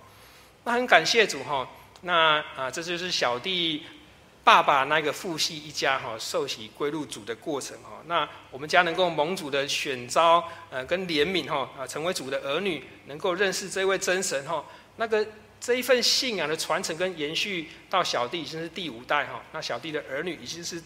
[0.64, 1.66] 那很感谢主哈，
[2.02, 3.86] 那啊，这就是小弟。
[4.44, 14.64] 爸爸那个父系一家哈受洗归入主的过程哈，那我们家能够蒙主的选召呃跟怜悯哈啊成为主的儿女，能够认识这位真神哈，
[14.96, 15.24] 那个
[15.60, 20.82] 这一份信仰的传承跟延续到小弟已经是第五代哈，那小弟的儿女已经是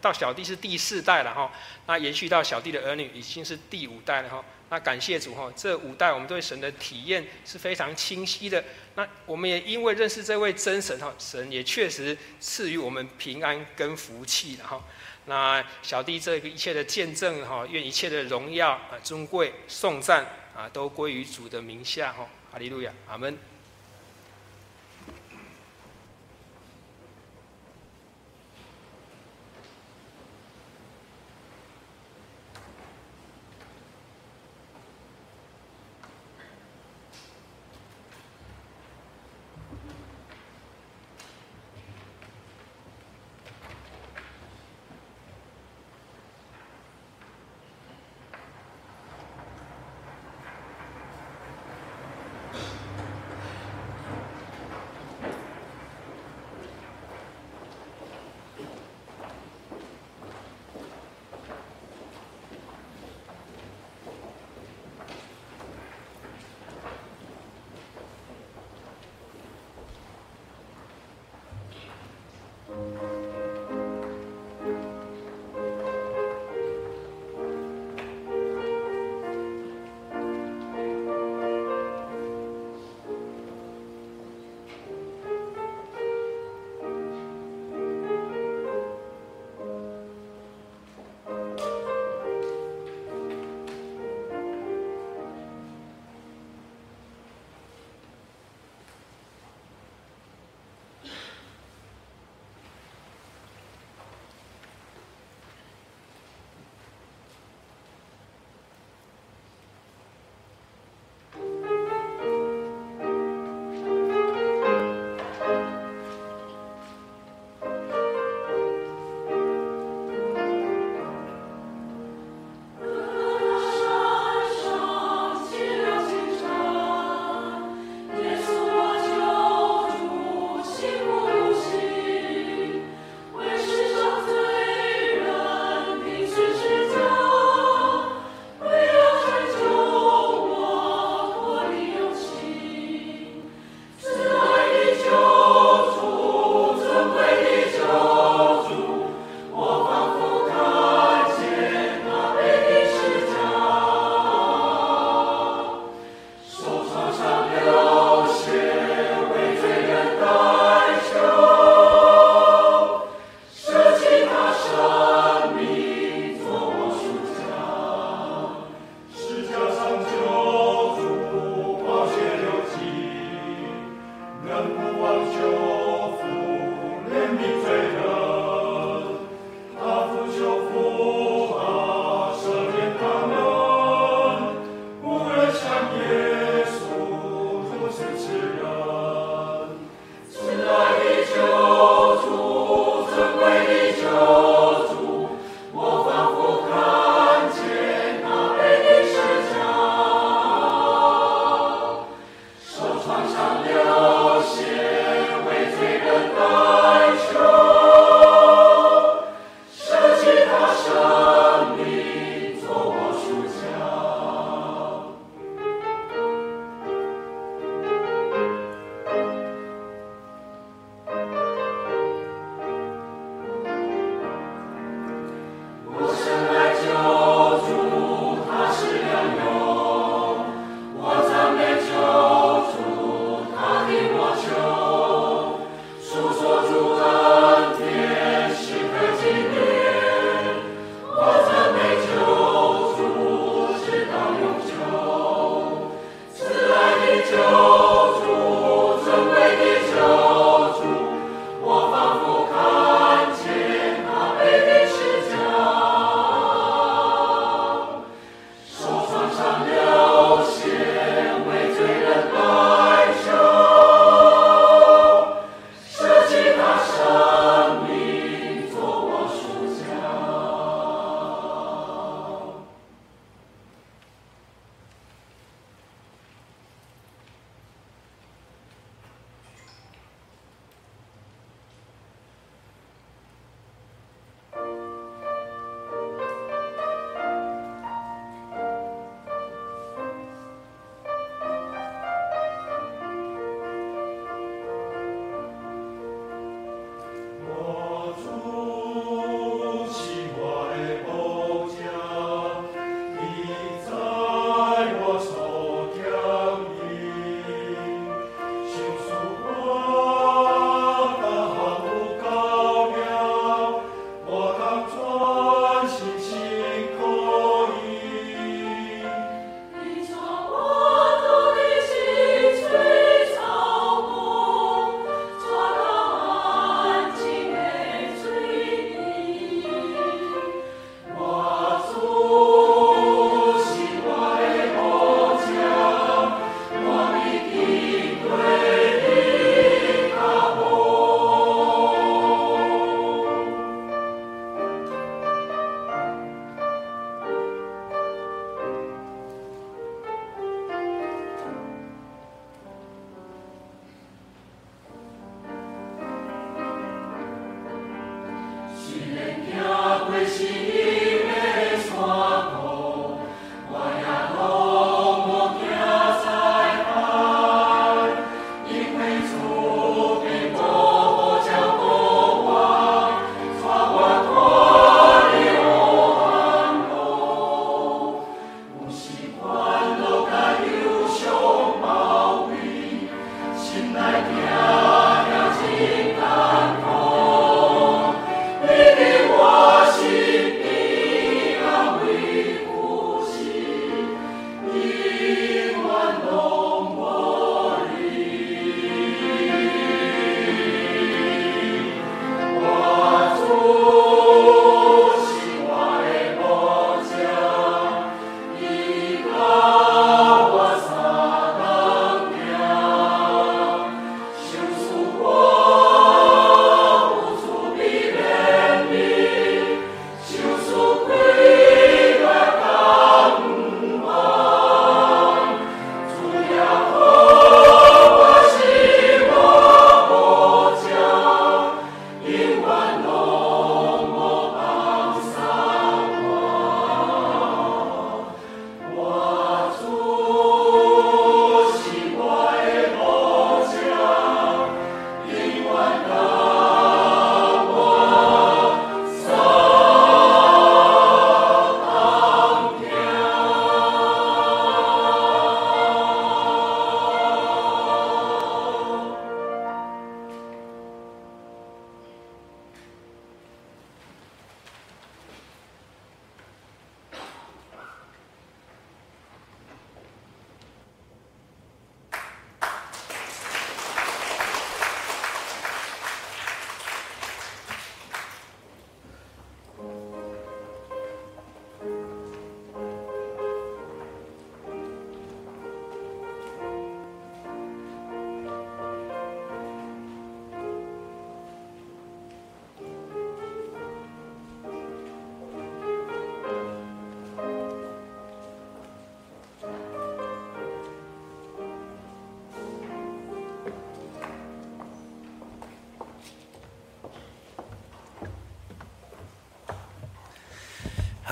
[0.00, 1.52] 到小弟是第四代了哈，
[1.86, 4.44] 那延续到小弟的儿女已经是第五代了哈。
[4.70, 8.62] 那感谢主哈，这五代我们对神的体验是非常清晰的。
[8.96, 14.84] 那我们也因为认识这位真神哈，神也确实赐予我们平安跟福气的哈。
[15.26, 22.28] 那小弟这个一切的见证哈，愿一切的荣耀啊、尊贵、颂赞啊，都归于主的名下哈。
[22.52, 23.36] 哈利路亚，阿门。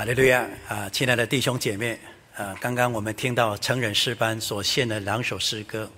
[0.07, 1.99] 利路亚啊，亲爱的弟兄姐妹
[2.37, 5.91] 啊，刚刚我们听到成人诗班所献的两首诗歌，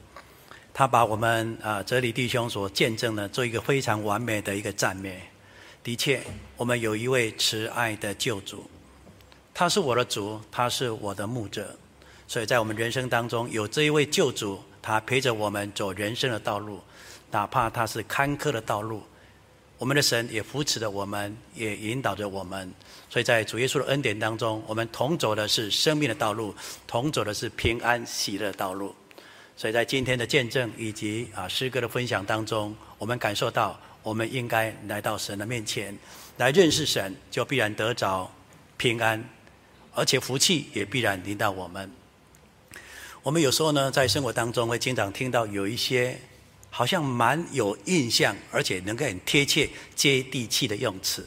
[0.73, 5.21] 他把我们啊哲理弟兄所见证的做一个非常完美的一个赞美。
[5.85, 6.23] 的确，
[6.57, 8.67] 我们有一位慈爱的救主，
[9.53, 11.77] 他是我的主，他是我的牧者，
[12.27, 16.81] 所以在我们人生当中有这一位救主，他陪着我们走人生的道路，
[17.31, 19.03] 哪怕他是坎坷的道路，
[19.79, 22.73] 我们的神也扶持着我们，也引导着我们。
[23.09, 26.55] 所以在主耶稣的恩典当中，我们同走的是生命的道路，
[26.87, 28.95] 同走的是平安喜乐的道路。
[29.57, 35.97] 所以在今天的见证以及啊诗歌的分享当中，我们感受到，我们应该来到神的面前，
[36.39, 38.31] 来认识神，就必然得着
[38.77, 39.25] 平安，
[39.95, 41.91] 而且福气也必然临到我们。
[43.23, 46.21] 我们有时候呢，在生活当中会经常听到有一些
[46.71, 51.27] 好像蛮有印象，而且能够很贴切、接地气的用词。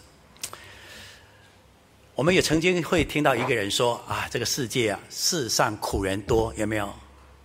[2.15, 6.93] 我们也曾经会听到一个人说：“啊，这个世界啊，世上苦人多，有没有？”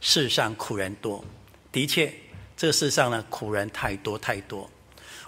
[0.00, 1.24] 世上苦人多，
[1.72, 2.12] 的确，
[2.56, 4.70] 这个世上呢，苦人太多太多。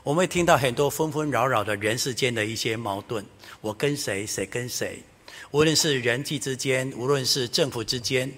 [0.03, 3.25] 我们会听到很多纷纷扰扰的人世间的一些矛盾，
[3.61, 5.03] 我跟谁，谁跟谁，
[5.51, 8.31] 无论是人际之间，无论是政府之间，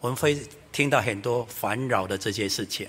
[0.00, 0.40] 我们会
[0.72, 2.88] 听到很多烦扰的这些事情，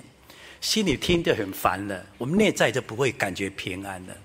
[0.61, 4.15] 心里听得很烦了，我们内在就不会感觉平安了。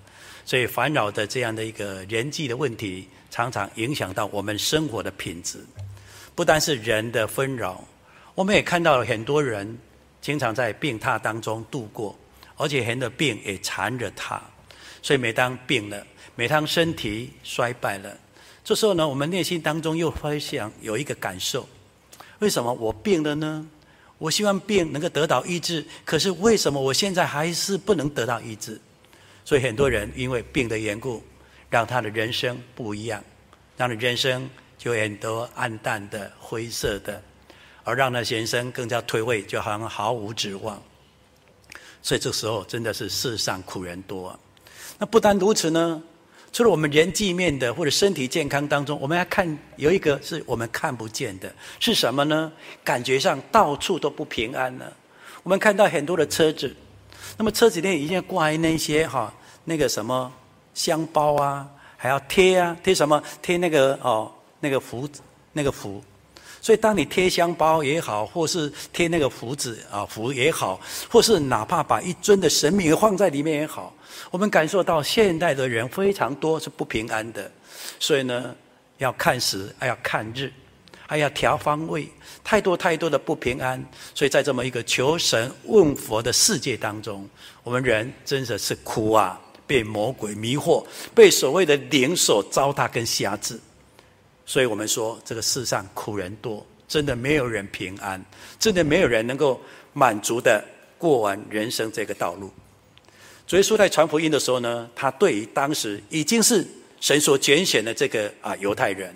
[0.45, 5.59] 所以烦扰的这样的一个人际的问题，常常影响到我们生活的品质，
[6.35, 7.85] 不单是人的纷扰。
[8.35, 9.79] 我们也看到了很多人
[10.21, 12.19] 经常在病榻当中度过，
[12.57, 14.43] 而且很多病也缠着他。
[15.01, 16.05] 所以每当病了，
[16.35, 18.17] 每当身体衰败了，
[18.65, 21.69] 这时候呢，我们内心当中又会想有一个感受：
[22.41, 23.67] 为什么我病了呢？
[24.23, 28.81] 我希望病能够得到医治，可是为什么我现在还是不能得到医治？
[29.45, 31.21] 所以很多人因为病的缘故，
[31.69, 33.21] 让他的人生不一样，
[33.77, 34.49] 让他人生
[34.79, 37.21] 就很多暗淡的、灰色的。
[37.83, 40.81] 而让那些人生更加颓废，就好像毫无指望。
[42.01, 44.39] 所以这时候真的是世上苦人多啊。
[45.01, 46.01] 那不单如此呢，
[46.53, 51.51] 除了我们人际面的或者身体健康当中，我们要看有一个是我们看不见的，
[51.81, 52.53] 是什么呢？
[52.85, 54.93] 感觉上到处都不平安了。
[55.43, 56.75] 我们看到很多的车子，
[57.39, 59.33] 那么车子里面已经挂那些哈
[59.65, 60.31] 那个什么
[60.75, 64.31] 香包啊，还要贴啊贴什么贴那个哦
[64.61, 65.09] 那个符
[65.53, 66.05] 那个符。
[66.63, 73.93] 所以，当你贴香包也好，或是贴那个符纸啊符也好，或是哪怕把一尊的神明放在里面也好，
[74.31, 77.51] 我们感受到现代的人非常多是不平安的。
[77.99, 78.55] 所以呢，
[78.99, 80.53] 要看时，还要看日，
[81.05, 82.09] 还要调方位，
[82.45, 83.85] 太多太多的不平安。
[84.15, 87.29] 所以在这么一个求神问佛的世界当中，
[87.65, 89.37] 我们人真的是苦啊，
[89.67, 93.59] 被魔鬼迷惑，被所谓的灵所糟蹋跟辖制。
[94.45, 98.23] 所以我们说，这个世上苦人多，真的没有人平安，
[98.59, 99.61] 真的没有人能够
[99.93, 100.65] 满足的
[100.99, 102.51] 过完人生这个道路。
[103.47, 106.67] 主耶稣在传福音的时候呢，他对于当时已经是
[107.01, 109.15] 神所拣选的这个啊犹太人，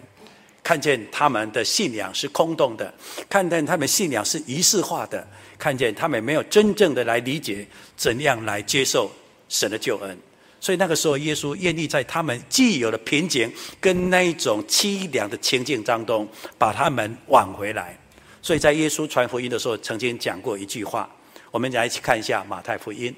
[0.62, 2.92] 看见他们的信仰是空洞的，
[3.28, 5.26] 看见他们信仰是仪式化的，
[5.58, 7.66] 看见他们没有真正的来理解
[7.96, 9.10] 怎样来接受
[9.48, 10.18] 神的救恩。
[10.58, 16.26] 所以那个时候，耶稣愿意在他们既有的瓶颈跟那一种凄凉的情境当中，
[16.58, 17.96] 把他们挽回来。
[18.42, 21.08] 所以在耶稣传福音的时候，曾经讲过一句话。
[21.52, 23.14] 我们来一起看一下马太福音。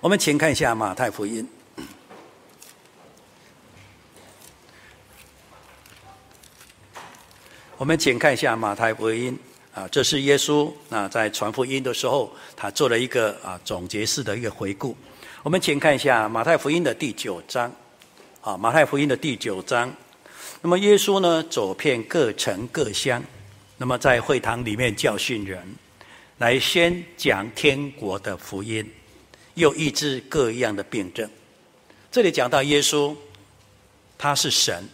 [0.00, 1.48] 我们请看一下马太福音。
[7.76, 9.38] 我们请看一下马太福音
[9.74, 14.96] 啊，这是耶稣啊在传福音的时候，他做了一个啊总结式的一个回顾。
[15.48, 17.72] 我们请看一下马太福音的第九章，
[18.42, 19.90] 啊，马太福音的第九章。
[20.60, 23.24] 那么耶稣呢，走遍各城各乡，
[23.78, 25.58] 那么在会堂里面教训人，
[26.36, 28.86] 来先讲天国的福音，
[29.54, 31.26] 又医治各样的病症。
[32.12, 33.16] 这里讲到耶稣，
[34.18, 34.86] 他是神，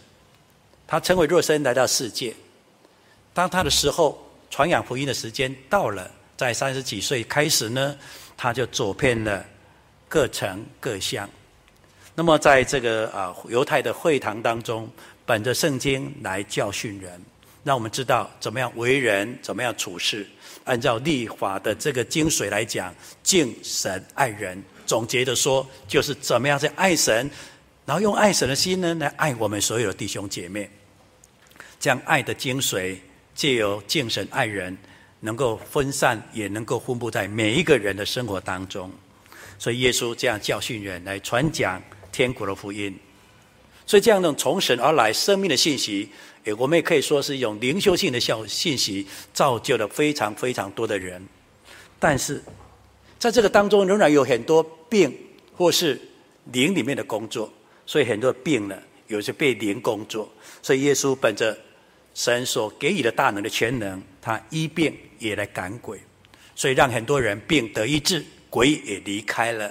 [0.87, 2.33] 他成为肉身来到世界。
[3.33, 7.97] 当他的时候，传扬福音的时间到了，在三十几岁开始呢，
[8.37, 9.45] 他就走遍了。
[10.15, 11.29] 各城各乡，
[12.15, 14.89] 那么在这个啊犹太的会堂当中，
[15.25, 17.21] 本着圣经来教训人，
[17.65, 20.25] 让我们知道怎么样为人，怎么样处事。
[20.63, 27.29] 按照律法的这个精髓来讲，敬神爱人，总结的说，就是怎么样去爱神，
[27.85, 30.69] 然后用爱神的心呢来爱我们所有的弟兄姐妹，
[31.77, 32.95] 将爱的精髓
[33.33, 34.77] 借由敬神爱人，
[35.19, 38.89] 能够分散，也能够分布在每一个人的生活当中。
[39.57, 41.81] 所以耶稣这样教训人，来传讲
[42.11, 42.97] 天国的福音。
[43.85, 46.09] 所以这样一种从神而来生命的信息，
[46.45, 51.23] 诶，我们也可以说是一种灵修性的信信息，造就了非常非常多的人。
[51.99, 52.43] 但是，
[53.19, 55.15] 在这个当中，仍然有很多病
[55.55, 56.01] 或是
[56.51, 57.51] 灵里面的工作。
[57.85, 58.75] 所以很多病呢，
[59.07, 60.27] 有些被灵工作。
[60.63, 61.55] 所以耶稣本着
[62.15, 65.99] 神所给予的大能的全能，他医病也来赶鬼，
[66.55, 68.25] 所以让很多人病得医治。
[68.55, 69.69] 鬼也离开了。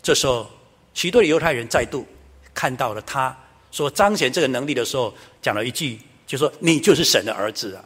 [0.00, 0.50] 这时候，
[0.94, 2.06] 许多的犹太人再度
[2.54, 3.36] 看到了他
[3.70, 7.84] 所彰显这个能力的时候，讲了一句，就说：“你就是神的儿子啊！”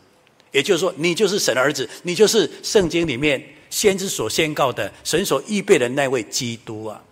[0.53, 7.03] 也就是说，你就是神的儿子，你就是圣经里面先知所宣告的神所预备的那位基督啊。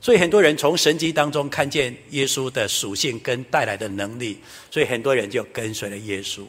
[0.00, 4.38] 所以很多人从神迹当中看见耶稣的属性跟带来的能力，
[4.70, 6.44] 所以很多人就跟随了耶稣。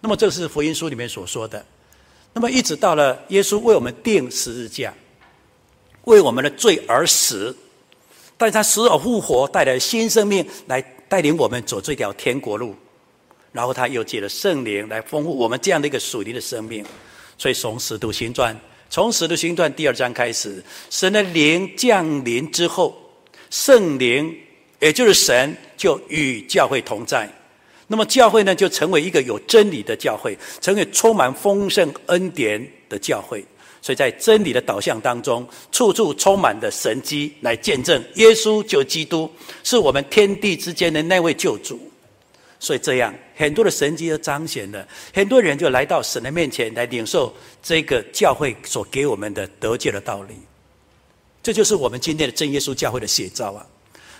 [0.00, 1.62] 那么这是福音书里面所说的。
[2.34, 4.92] 那么一直到了耶稣为我们定十字架，
[6.04, 7.54] 为我们的罪而死，
[8.38, 12.74] 但他死而复活，带来新生命，来带领我们走这条天国路。
[13.52, 16.82] 然后他又借着圣灵来丰富我们这样的一个属灵的生命。
[17.36, 18.58] 所以从使徒行传，
[18.88, 22.96] 从使徒行传第二章开始，神的灵降临之后，
[23.50, 24.34] 圣灵
[24.80, 27.30] 也就是神就与教会同在。
[27.92, 33.44] 那么教会呢，就成为一个有真理的教会，成为充满丰盛恩典的教会。
[33.82, 39.30] 所以在真理的导向当中，处处充满的神迹来见证耶稣就基督
[39.62, 41.78] 是我们天地之间的那位救主。
[42.58, 47.30] 所以这样很多的神迹都彰显了，很多人就来到神的面前来领受
[47.62, 50.34] 这个教会所给我们的得救的道理。
[51.42, 53.60] 这就是我们今天的真耶稣教会的写照啊！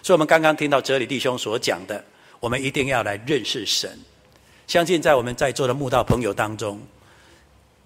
[0.03, 2.05] 所以我们刚刚听到哲理弟兄所讲的。
[2.43, 3.97] 我们一定要来认识神。
[4.67, 6.81] 相信在我们在座的慕道朋友当中，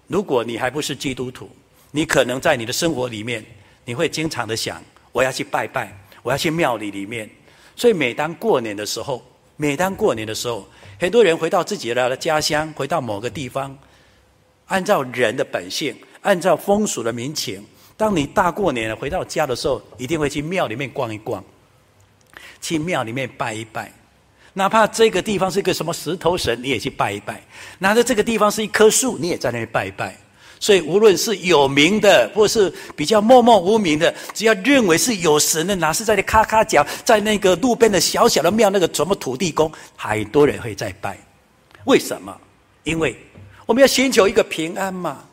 [0.07, 1.47] 如果你还不是基督徒，
[1.91, 3.45] 你可能在你的生活里面，
[3.85, 7.29] 你会经常的想：我要去拜拜，我要去庙里里面。
[7.75, 9.23] 所以每当过年的时候，
[9.57, 10.67] 每当过年的时候，
[10.99, 13.77] 很多人回到自己的家乡，回到某个地方，
[14.65, 17.63] 按照人的本性，按照风俗的民情，
[17.95, 21.43] 当你大过年回到家的时候，一定会去庙里面逛一逛，
[22.59, 23.93] 去庙里面拜一拜。
[24.57, 27.35] 哪怕这个地方是一个什么石头神，你也去拜一拜；
[27.77, 30.17] 哪怕这个地方是一棵树，你也在那里拜一拜。
[30.59, 41.15] 所以，无论是有名的，或是比较默默无名的，只要认为是有神的，哪是在那咔咔角，在那个路边的小小的庙，那个什么土地公，很多人会在拜。
[41.85, 42.35] 为什么？
[42.83, 43.15] 因为
[43.67, 45.23] 我们要寻求一个平安嘛，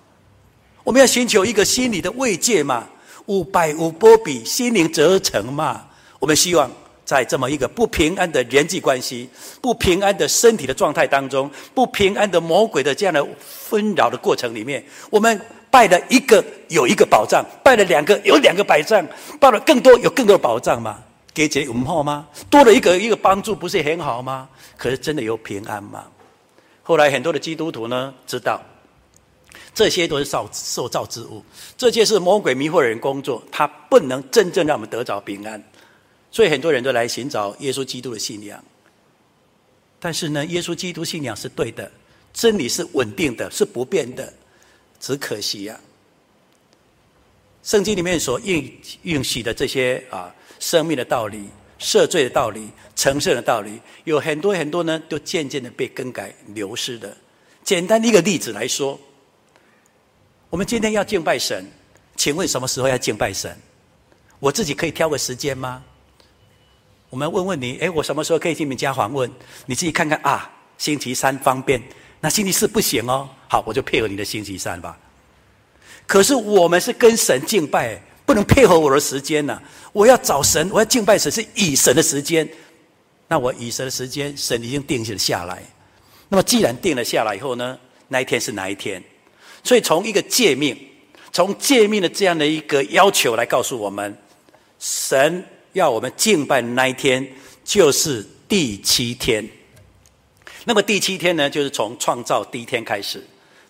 [0.84, 2.86] 我们要寻求一个心理的慰藉嘛，
[3.24, 5.82] 无拜无波比，心灵则成嘛。
[6.18, 6.70] 我们希望。
[7.04, 9.28] 在这么一个不平安的人际关系、
[9.60, 15.40] 不平安的身体的状态当中、不平安的魔鬼的这样的纷扰的过程里面，我们
[15.70, 19.06] 拜了一个有一个保障，拜了两个有两个保障，
[19.38, 20.98] 拜了更多有更多的保障吗？
[21.34, 22.26] 给这五后吗？
[22.48, 24.48] 多了一个一个帮助，不是很好吗？
[24.76, 26.04] 可是真的有平安吗？
[26.82, 28.62] 后来很多的基督徒呢，知道
[29.74, 31.44] 这些都是受受造之物，
[31.76, 35.60] 这些是魔鬼迷惑人工作，他不能真正让我们得着平安。
[36.34, 38.60] 所以很多人都来寻找耶稣基督的信仰，
[40.00, 41.88] 但是呢，耶稣基督信仰是对的，
[42.32, 44.34] 真理是稳定的，是不变的，
[44.98, 45.78] 只可惜呀、
[47.62, 48.68] 圣经里面所应
[49.02, 57.16] 允许的这些啊，生命的道理、赦罪的道理、成圣的道理，有很多很多呢，都渐渐的被更改、流失的。
[57.62, 58.98] 简单的一个例子来说，
[60.50, 61.64] 我们今天要敬拜神，
[62.16, 63.56] 请问什么时候要敬拜神？
[64.40, 65.80] 我自己可以挑个时间吗？
[67.14, 69.30] 我们问问你，哎，我什么时候可以去你们家访问？
[69.66, 71.80] 你自己看看啊，星期三方便，
[72.18, 73.28] 那星期四不行哦。
[73.46, 74.98] 好，我就配合你的星期三吧。
[76.08, 79.62] 可是我们是跟神敬拜，不能配合我的时间呢。
[79.92, 82.48] 我要找神，我要敬拜神是以神的时间。
[83.28, 85.62] 那我以神的时间，神已经定下来。
[86.28, 89.00] 那么既然定了下来以后呢，那一天是哪一天？
[89.62, 90.76] 所以从一个诫命，
[91.30, 94.18] 从诫命的这样的一个要求来告诉我们，
[94.80, 95.44] 神。
[95.74, 97.24] 要我们敬拜那一天，
[97.62, 99.46] 就是第七天。
[100.64, 103.22] 那么第七天呢，就是从创造第一天开始，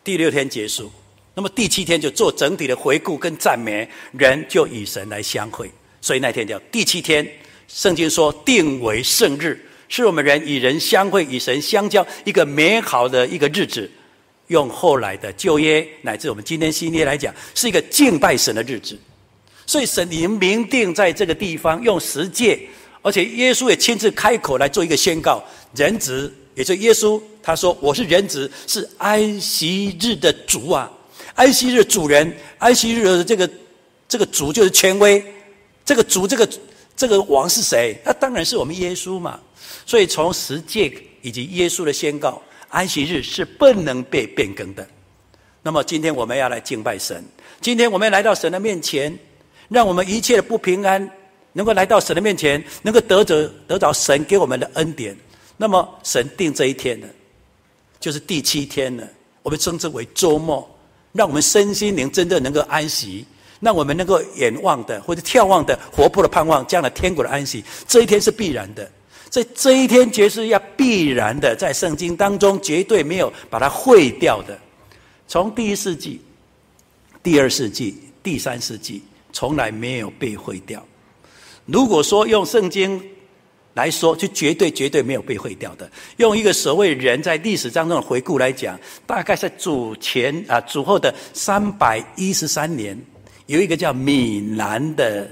[0.04, 0.90] 第六天结束。
[1.34, 5.68] 那么第七天就做整体的回顾跟赞美，人就与神来相会。
[6.00, 7.28] 所以那天叫第七天。
[7.66, 13.90] 圣经说定为圣日，是我们人与人相会、与神相交一个美好的一个日子。
[14.48, 18.96] 用后来的旧约乃至我们今天新约来讲，是一个敬拜神的日子。
[19.66, 22.60] 所以神已经明定在这个地方用十诫，
[23.02, 25.42] 而且耶稣也亲自开口来做一个宣告：
[25.74, 30.90] 人子，也就耶稣，他说：“我是人子，是安息日的主啊！
[31.34, 33.50] 安息日主人，安息日的这个
[34.08, 35.24] 这个主就是权威。
[35.84, 36.48] 这个主，这个
[36.96, 37.96] 这个王是谁？
[38.04, 39.40] 那当然是我们耶稣嘛。
[39.84, 40.92] 所以从十诫
[41.22, 44.86] 以及耶稣的宣告，安息日是不能被变更的。
[45.62, 47.24] 那么今天我们要来敬拜神，
[47.60, 49.18] 今天我们来到神的面前。
[49.68, 51.10] 让我们一切的不平安
[51.52, 55.16] 能够来到神的面前，能够得着得着神给我们的恩典。
[55.56, 57.06] 那么神定这一天呢，
[58.00, 59.08] 就是第七天了。
[59.42, 60.68] 我们称之为周末，
[61.12, 63.24] 让我们身心灵真正能够安息，
[63.60, 67.62] 让我们能够眼望的或者眺望的活泼的盼望，将来天国的安息。
[67.86, 68.90] 这一天是必然的。
[69.30, 74.58] 所以这一天决是要必然的，在圣经当中绝对没有把它毁掉的。
[75.26, 76.20] 从第一世纪、
[77.22, 79.02] 第二世纪、第三世纪，
[79.34, 80.82] 从来没有被毁掉。
[81.66, 83.02] 如果说用圣经
[83.74, 85.90] 来说，就绝对绝对没有被毁掉的。
[86.18, 92.96] 用一个所谓人在历史当中的回顾来讲，大概在主前啊主后的三百一十三年，
[93.46, 95.28] 有一个叫米兰的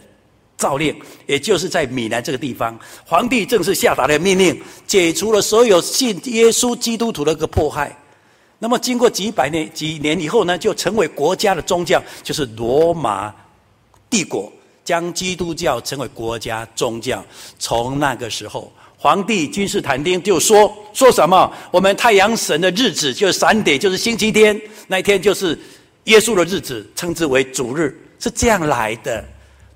[0.57, 0.92] 诏令，
[1.26, 2.76] 也就是在米兰这个地方，
[3.07, 7.96] 皇帝正式下达了命令，解除了所有信耶稣基督徒的一个迫害。
[8.59, 13.32] 那么经过几百年几年以后呢，就成为国家的宗教，就是罗马
[14.12, 14.52] 帝国。
[14.84, 17.24] 将基督教成为国家宗教，
[17.56, 21.48] 从那个时候，皇帝君士坦丁就说说什么？
[21.70, 25.56] 我们太阳神的日子就是三点就是星期天，那一天就是
[26.06, 29.24] 耶稣的日子，称之为主日，是这样来的。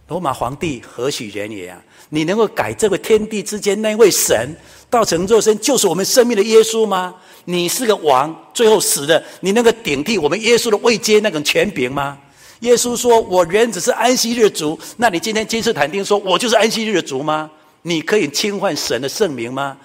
[0.09, 1.81] 罗马皇帝何许人也啊？
[2.09, 4.53] 你能够改这个天地之间那位神
[4.91, 7.15] 道成肉身，就是我们生命的耶稣吗？
[7.45, 12.19] 你是个王，最后死的，你能够顶替我们耶稣的位阶那种权柄吗？
[12.61, 17.51] 耶稣说：“我原只是安息日主。”那你今天君士坦丁说：“我就是安息日主吗？”
[17.83, 19.77] 你可以侵犯神的圣名吗？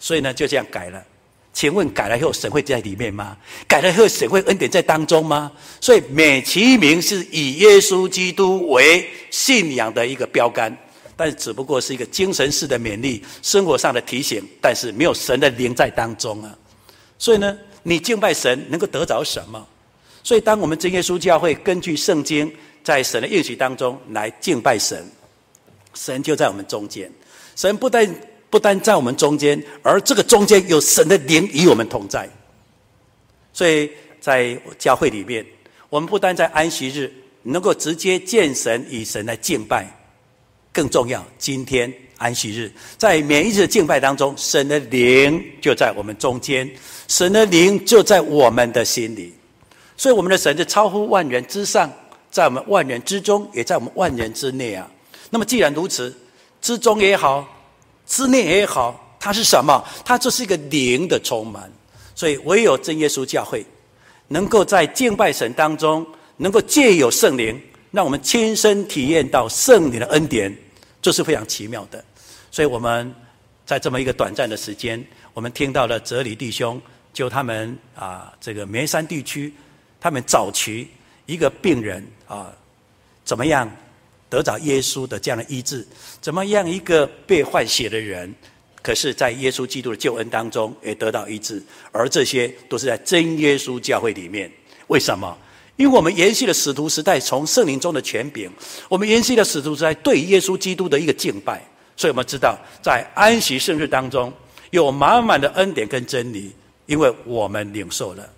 [0.00, 1.00] 所以呢，就这样改了。
[1.52, 3.36] 请问改了以后，神会在里面吗？
[3.68, 5.52] 改了以后，神会恩典在当中吗？
[5.80, 10.76] 所以美其名是以耶稣基督为信仰的一个标杆，
[11.16, 16.52] 但只不过是一个精神式的勉励，生活上的提醒，但是没有神的灵在当中啊。
[17.18, 19.64] 所以呢，你敬拜神能够得着什么？
[20.24, 22.50] 所以，当我们真耶稣教会根据圣经，
[22.84, 25.04] 在神的应许当中来敬拜神，
[25.94, 27.10] 神就在我们中间。
[27.56, 28.08] 神不但
[28.48, 32.28] 不但在我们中间，而这个中间有神的灵与我们同在。
[33.52, 35.44] 所以在教会里面，
[35.90, 37.12] 我们不但在安息日
[37.42, 39.86] 能够直接见神与神来敬拜，
[40.72, 46.70] 更重要，今天安息日在每一日的敬拜当中，神的灵就在我们中间，
[47.08, 49.34] 神的灵就在我们的心里。
[50.02, 51.88] 所以，我们的神是超乎万人之上，
[52.28, 54.90] 在我们万人之中，也在我们万人之内啊。
[55.30, 56.12] 那么，既然如此，
[56.60, 57.46] 之中也好，
[58.04, 59.80] 之内也好，它是什么？
[60.04, 61.70] 它就是一个灵的充满。
[62.16, 63.64] 所以，唯有真耶稣教会，
[64.26, 66.04] 能够在敬拜神当中，
[66.36, 67.56] 能够借有圣灵，
[67.92, 70.52] 让我们亲身体验到圣灵的恩典，
[71.00, 72.04] 这是非常奇妙的。
[72.50, 73.14] 所以，我们
[73.64, 75.00] 在这么一个短暂的时间，
[75.32, 76.82] 我们听到了哲理弟兄
[77.12, 79.54] 就他们啊，这个梅山地区。
[80.02, 80.88] 他们找取
[81.26, 82.52] 一个病人啊，
[83.24, 83.70] 怎么样
[84.28, 85.86] 得着耶稣的这样的医治？
[86.20, 88.34] 怎么样一个被换血的人，
[88.82, 91.62] 可是在耶稣基督的救恩当中也得到医治？
[91.92, 94.50] 而这些都是在真耶稣教会里面。
[94.88, 95.38] 为什么？
[95.76, 98.50] 因为我们延续了使徒时代从圣灵中的权柄，
[98.88, 101.62] 我们延续了使徒时代对耶稣基督的一个敬拜，
[101.96, 104.32] 所以我们知道在安息圣日当中
[104.70, 106.52] 有满满的恩典跟真理，
[106.86, 108.28] 因为我们领受了。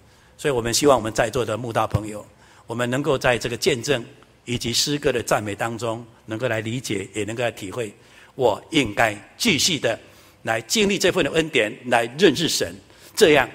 [0.44, 2.22] 所以我们希望我们在座的慕道朋友，
[2.66, 4.04] 我们能够在这个见证
[4.44, 7.90] 以及诗歌的赞美当中，能够来理解，也能够来体会，
[8.34, 9.98] 我应该继续的
[10.42, 12.74] 来经历这份的恩典，来认识神。
[13.16, 13.48] 这样，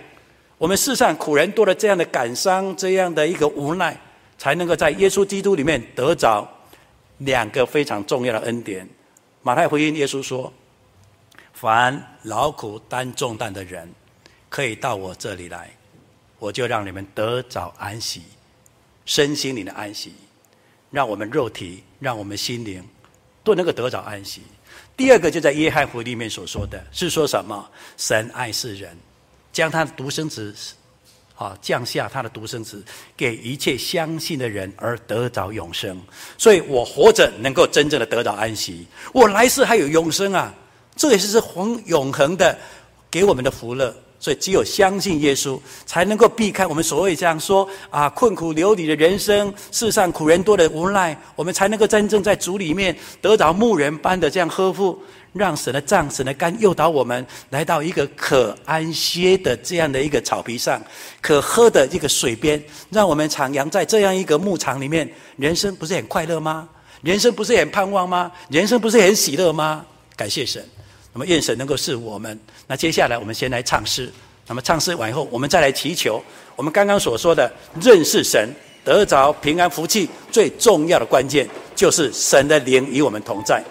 [0.58, 3.96] 我们世上苦人多了这样的感伤，这样的一个无奈，
[4.40, 6.52] 才能够在耶稣基督里面得着
[7.20, 8.90] 两个非常重要的恩典。
[9.44, 10.52] 马太福音耶稣说
[11.54, 13.88] ：“凡劳苦担重担的人，
[14.50, 15.70] 可以到我这里来。”
[16.40, 18.24] 我就让你们得着安息，
[19.06, 20.14] 身心灵的安息，
[20.90, 22.84] 让我们肉体，让我们心灵
[23.44, 24.42] 都能够得着安息。
[24.96, 27.70] 第二个就在约翰福音里面所说的是说什么？
[27.98, 28.98] 神爱世人，
[29.52, 30.54] 将他的独生子，
[31.36, 32.84] 啊，降下他的独生子，
[33.16, 36.02] 给一切相信的人而得着永生。
[36.38, 40.54] 所以我活着能够真正的得着安息，我来世还有永生啊！
[40.96, 42.60] 这也是是恒永恒的
[43.10, 43.96] 给我们的福乐。
[44.20, 55.02] 所以，只有相信耶稣，才能够避开我们所谓这样说啊，困苦流离的人生，世上苦人多的无奈，我们才能够真正在主里面得到牧人般的这样呵护，
[55.32, 60.82] 让神的杖、神的竿诱导我们来到一个可安歇的这样的一个草皮上，
[61.22, 66.68] 可喝的一个水边，让我们徜徉在这样一个牧场里面，人生不是很快乐吗？
[67.02, 68.30] 人生不是很盼望吗？
[68.50, 69.86] 人生不是很喜乐吗？
[70.18, 70.62] 感谢神。
[71.14, 72.40] 那么愿神能够赐我们。
[72.68, 74.12] 那接下来我们先来唱诗。
[74.48, 76.24] 那么唱诗完以后，我们再来祈求。
[76.56, 77.52] 我们刚刚所说的
[77.82, 78.50] 认识神、
[78.84, 83.64] 得着平安福气，最重要的关键就是神的灵与我们同在。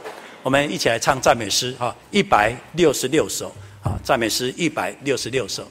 [0.43, 5.68] 我们一起来唱赞美诗哈，一百六十六首啊，赞美诗一百六十六首。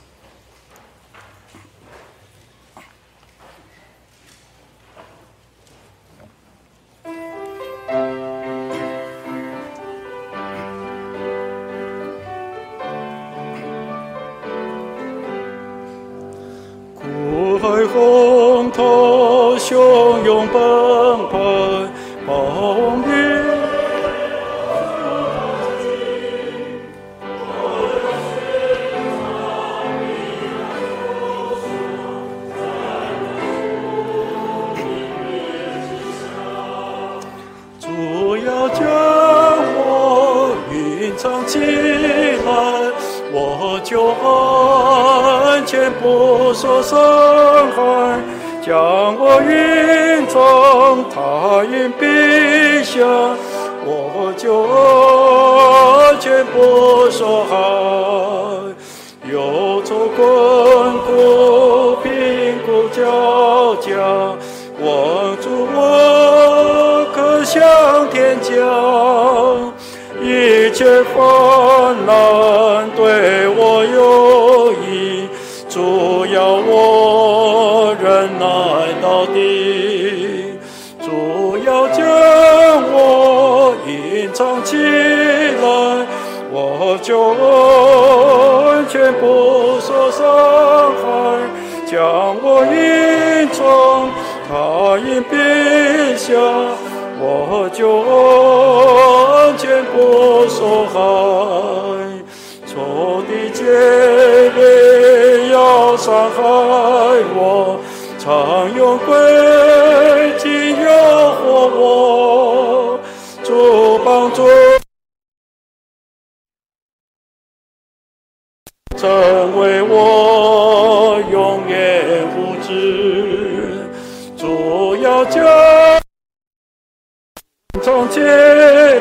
[127.82, 129.00] 从起来，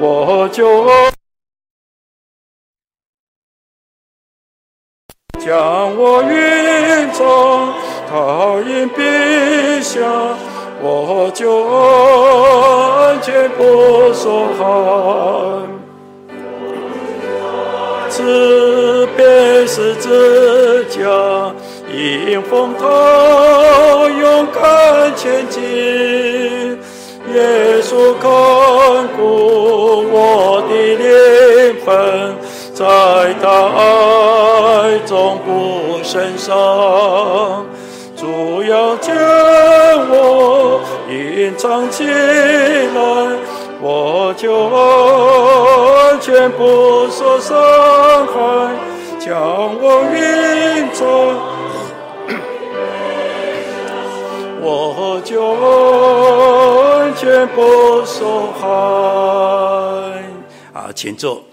[0.00, 0.86] 我就
[5.38, 7.74] 将我隐藏
[8.08, 9.02] 他荫庇
[9.82, 10.00] 下，
[10.80, 14.60] 我就安全不受害。
[18.08, 21.00] 自别十字架，
[21.92, 26.78] 迎风涛勇敢前进。
[27.36, 28.28] 耶稣看
[29.14, 29.20] 顾
[30.10, 31.04] 我的灵
[31.84, 31.86] 魂，
[32.72, 32.80] 在
[33.42, 33.44] 他
[33.76, 37.66] 爱中不胜伤。
[38.16, 39.14] 主要将
[40.08, 40.80] 我
[41.10, 42.10] 隐藏起来，
[43.82, 47.54] 我就安全不受伤
[48.28, 48.34] 害，
[49.18, 49.36] 将
[49.78, 49.84] 我
[50.14, 51.04] 隐藏，
[54.62, 55.34] 我就
[57.44, 58.66] 不受害。
[60.72, 61.44] 好，请坐。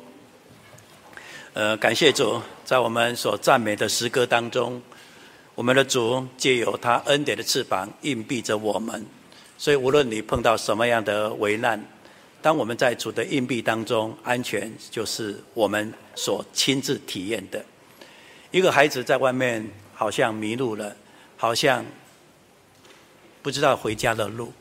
[1.53, 4.81] 呃，感谢主，在我们所赞美的诗歌当中，
[5.55, 9.05] 我们的主借由他恩典的翅膀硬庇着我们，
[9.57, 11.83] 所以无论你碰到什么样的危难。
[12.41, 17.63] 当我们在主的荫庇当中，安全就是我们所亲自体验的。
[18.51, 20.95] 一个孩子在外面好像迷路了，
[21.37, 21.85] 好像
[23.41, 24.51] 不知道回家的路，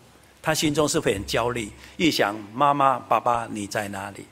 [0.42, 4.26] 他心中是会很焦虑，一想妈妈、爸爸你在哪里？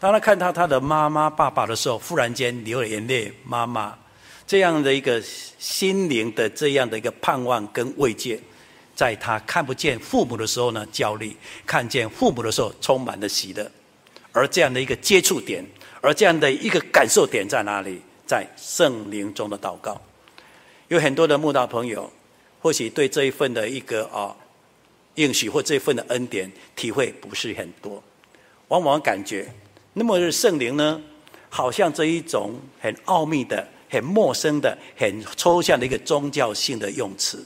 [0.00, 3.32] 当他看到他的妈妈、爸爸的时候，忽然间流了眼泪。
[3.44, 3.96] 妈妈
[4.46, 5.22] 这样的一个
[5.58, 8.40] 心灵的这样的一个盼望跟慰藉。
[8.94, 11.30] 在他看不见父母的时候呢，焦虑；
[11.66, 13.70] 看见父母的时候，充满了喜乐。
[14.32, 15.64] 而这样的一个接触点，
[16.00, 18.00] 而这样的一个感受点在哪里？
[18.26, 20.00] 在圣灵中的祷告。
[20.88, 22.10] 有很多的慕道朋友，
[22.60, 24.34] 或许对这一份的一个啊
[25.16, 28.02] 应许或这份的恩典体会不是很多，
[28.68, 29.46] 往往感觉
[29.92, 31.00] 那么圣灵呢，
[31.48, 37.44] 好像这一种很奥秘的、很陌生的、很抽象的一个宗教性的用词。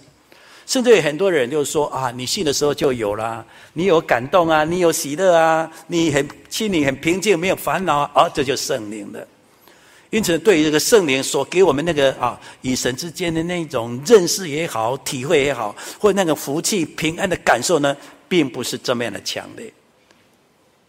[0.64, 9.27] 甚至有很多人就说啊，你信的时候就有啦，你有感动啊，你有喜乐啊，你很心里很平静，没有烦恼啊，啊，这就圣灵的。
[10.17, 17.95] 因此，对于这个圣灵所给我们那个啊，与神之间的那种认识也好，体会也好，或那个福气平安的感受呢，
[18.27, 19.71] 并不是这么样的强烈。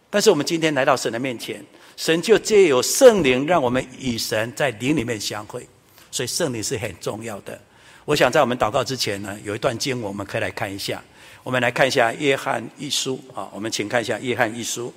[0.08, 1.62] 但是我们今天来到神的面前，
[1.94, 5.68] 神就借由圣灵，让我们与神在灵里面相会，
[6.10, 7.60] 所以圣灵是很重要的。
[8.06, 11.04] 我想在我们祷告之前呢，有一段经文我们可以来看一下。
[11.42, 14.90] 我们来看一下约翰一书啊，我们请看一下约翰一书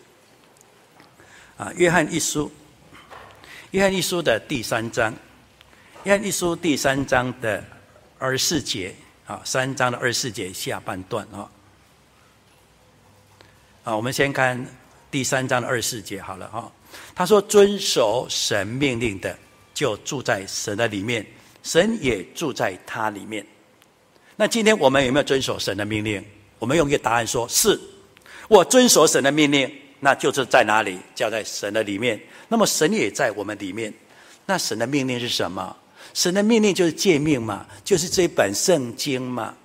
[1.58, 2.50] 啊，约翰一书，
[3.72, 5.14] 约翰一书的第三章，
[6.04, 7.64] 约翰一书第三章的
[8.20, 8.94] 二十四节
[9.26, 11.50] 啊，三章的二十四节下半段啊。
[13.86, 14.66] 啊，我们先看
[15.10, 16.70] 第三章的二十四节好了啊。
[17.16, 19.38] 他说：“遵守神命令的，
[19.74, 21.26] 就住在神的里面。”
[21.64, 23.46] 神也住在他里面。
[24.36, 26.22] 那今天我们有没有遵守神的命令？
[26.60, 27.80] 我们用一个答案说：是。
[28.50, 31.00] 我遵守神的命令，那就是在哪里？
[31.16, 32.20] 就在神的里面。
[32.52, 33.93] 那么神也在我们里面。
[34.45, 35.74] 那神的命令是什么？
[36.14, 39.56] 神的命令就是诫命嘛，就是这一本圣经嘛。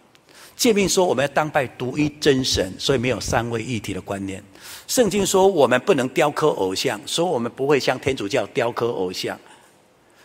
[0.56, 4.40] 诫命说我们要当拜独一真神，所以没有三位一体的观念。
[4.86, 9.36] 圣经说我们不能雕刻偶像，说我们不会像天主教雕刻偶像。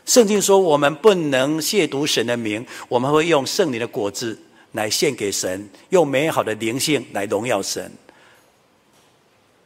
[0.06, 4.40] 圣经说我们不能亵渎神的名，我们会用圣灵的果子
[4.74, 7.92] 来献给神，用美好的灵性来荣耀神。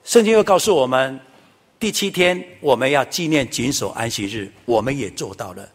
[0.05, 1.19] 圣经又告诉我们，
[1.86, 5.69] 第七天我们要纪念谨守安息日，我们也做到了。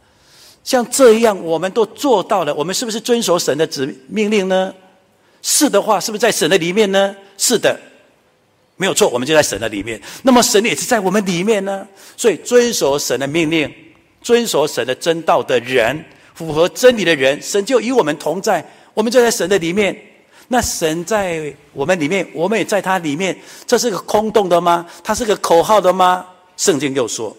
[0.64, 4.74] 像这样，我们都做到了，我们是不是遵守神的指命令呢？
[5.40, 7.14] 是的话，是不是在神的里面呢？
[7.38, 7.78] 是的，
[8.74, 10.02] 没有错，我们就在神的里面。
[10.24, 11.86] 那么神也是在我们里面呢。
[12.16, 13.72] 所以遵守神的命令，
[14.20, 16.04] 遵守神的真道的人，
[16.34, 19.96] 符合真理的人，神就与我们同在，我们就在神的里面。
[20.52, 23.38] 那神在我们里面，我们也在他里面，
[23.68, 24.84] 这是个空洞的吗？
[25.04, 26.26] 它是个口号的吗？
[26.56, 27.34] 圣经又说，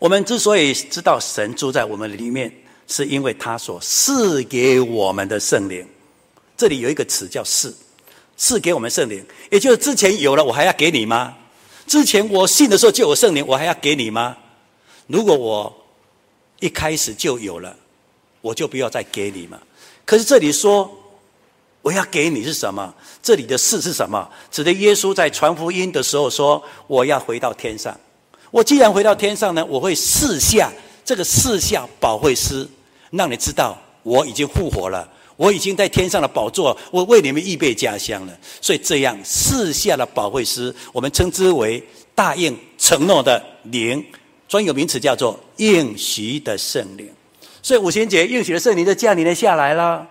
[0.00, 2.52] 我们之所以知道神住在我们里面，
[2.88, 5.86] 是因为他所赐给我们的圣灵。
[6.56, 7.72] 这里有一个词叫“赐”，
[8.36, 11.36] 赐给我们圣灵，也就是之前有了，我还要给你吗？
[11.86, 14.36] 之前我信的时候就有圣灵，我还要给你吗？
[15.06, 15.72] 如果我
[16.58, 17.76] 一开始就有了，
[18.40, 19.60] 我就不要再给你嘛。
[20.04, 20.92] 可是这里说。
[21.84, 22.94] 我要给你是什么？
[23.22, 24.26] 这里的事是什么？
[24.50, 27.94] 指的耶稣在传福音的时候说：“我要回到天上。
[28.50, 30.72] 我既然回到天上呢，我会四下
[31.04, 32.66] 这个四下保惠师，
[33.10, 35.06] 让你知道我已经复活了，
[35.36, 38.32] 我已经在天上的宝座，我为你们预备家乡了。
[38.62, 44.02] 所以这样四下的保惠师，我们称之为答应承诺的灵，
[44.48, 47.06] 专有名词叫做应许的圣灵。
[47.62, 50.08] 所以五旬节应许的圣灵就降临了下来了。”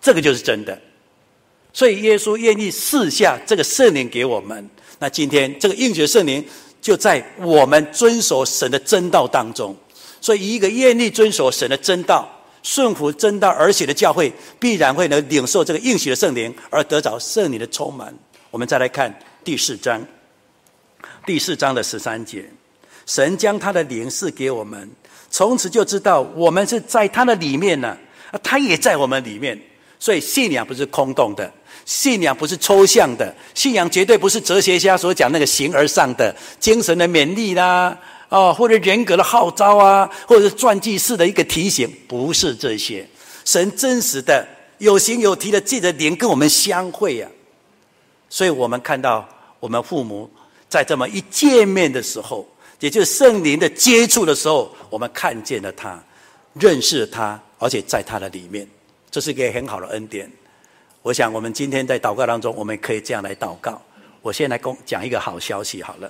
[0.00, 0.80] 这个就是真的，
[1.72, 4.68] 所以耶稣愿意赐下这个圣灵给我们。
[4.98, 6.44] 那今天这个应许圣灵
[6.80, 9.76] 就在我们遵守神的真道当中。
[10.22, 12.28] 所以一个愿意遵守神的真道、
[12.62, 18.14] 顺服真道而写的教会，必然会能领受这个应许的圣灵，而得着圣灵的充满。
[18.50, 20.04] 我们再来看第四章，
[21.24, 22.44] 第四章的十三节，
[23.06, 24.90] 神将他的灵赐给我们，
[25.30, 27.96] 从此就知道我们是在他的里面呢，
[28.30, 29.58] 啊，他也在我们里面。
[30.00, 31.52] 所以信仰不是空洞的，
[31.84, 37.96] 信仰不是抽象的，信仰绝对不是哲学家所讲那个形而上的精神的勉励啦，
[38.30, 43.06] 哦，或者人格的号召啊，或者是传记式的一个提醒，不是这些。
[43.44, 44.46] 神真实的
[44.78, 47.30] 有形有体的借着灵跟我们相会啊，
[48.30, 49.28] 所以我们看到
[49.58, 50.30] 我们父母
[50.68, 52.48] 在这么一见面的时候，
[52.78, 56.02] 也就是圣灵的接触的时候，我们看见了他，
[56.54, 58.66] 认识了他，而且在他的里面。
[59.10, 60.30] 这是一个很好的恩典，
[61.02, 63.82] 我想我们今天在祷告当中，我们可以这样来祷告。
[64.22, 66.08] 我先来讲讲一个好消息好了。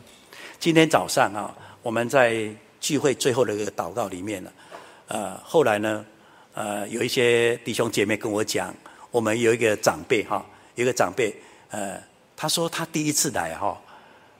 [0.59, 2.46] 今天早上啊，我们在
[2.78, 4.53] 聚会最后的一个祷告里面呢，
[5.07, 6.05] 呃，后来呢，
[6.53, 8.74] 呃，有一些弟兄姐妹跟我讲，
[9.11, 10.44] 我们有一个长辈哈，
[10.74, 11.34] 有一个长辈，
[11.70, 11.98] 呃，
[12.36, 13.80] 他说他第一次来哈，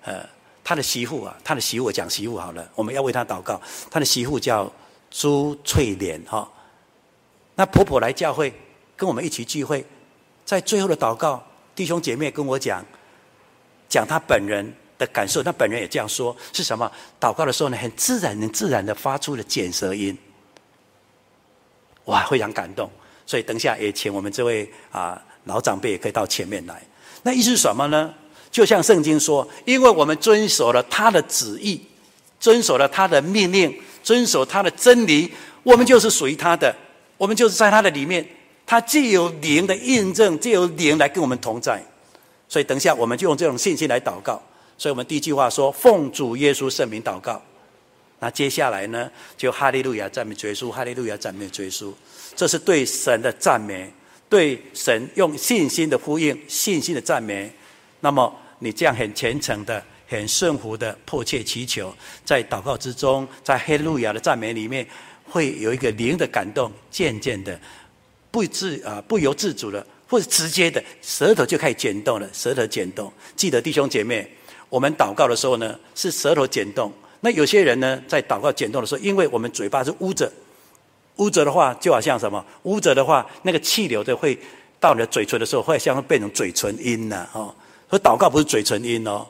[0.03, 0.29] 呃，
[0.63, 3.59] 他的媳妇啊，他的媳妇，我讲媳妇好了，我们要为他祷告。
[3.91, 4.71] 他的媳妇叫
[5.11, 6.47] 朱翠莲哈。
[7.61, 8.51] 那婆婆来教会，
[8.97, 9.85] 跟我们一起聚会，
[10.47, 12.83] 在最后的祷告，弟兄姐妹跟我讲，
[13.87, 16.91] 讲他本人的感受，他本人也这样说，是什么？
[17.21, 20.17] 祷告的时候呢，很自然、很自然的发出了卷舌音，
[22.07, 22.91] 哇，非常感动。
[23.27, 26.83] 所以等下也请我们这位啊老长辈也可以到前面来。
[27.25, 28.15] 那意思是什么呢？
[28.51, 31.79] 就像圣经说，因为我们遵守了他的旨意，
[32.41, 35.31] 遵守了他的命令，遵守他的真理，
[35.63, 36.75] 我们就是属于他的。
[37.21, 38.27] 我们就是在他的里面，
[38.65, 41.79] 他既有灵的印证，既有灵来跟我们同在，
[42.49, 44.43] 所以等一下我们就用这种信心来祷告。
[44.79, 47.43] 所以我们第一句话说：“奉主耶稣圣名祷告。”
[48.21, 51.93] 那接下来呢，就哈利路亚赞美耶稣，哈利路亚赞美耶稣。
[52.35, 53.93] 这是对神的赞美，
[54.31, 57.53] 对神用信心的呼应，信心的赞美。
[58.01, 61.95] 那么你这样很虔诚的、很顺服的、迫切祈求，
[62.25, 64.89] 在祷告之中，在哈利路亚的赞美里面。
[65.31, 67.59] 会有一个灵的感动，渐渐的
[68.31, 73.13] 不自啊不由自主的，或者直接的舌头就开始卷动了，舌头卷动。
[73.37, 74.29] 记得弟兄姐妹，
[74.69, 76.93] 我们祷告的时候呢，是舌头卷动。
[77.21, 80.31] 那有些人呢，在祷告卷动的时候，因为我们嘴巴是捂着，
[81.17, 82.45] 捂着的话就好像什么？
[82.63, 84.39] 捂着的话，那个气流就会
[84.79, 87.55] 到你的嘴唇的时候，会像变成嘴唇音呐，哦。
[87.89, 89.27] 所以祷告不是嘴唇音哦。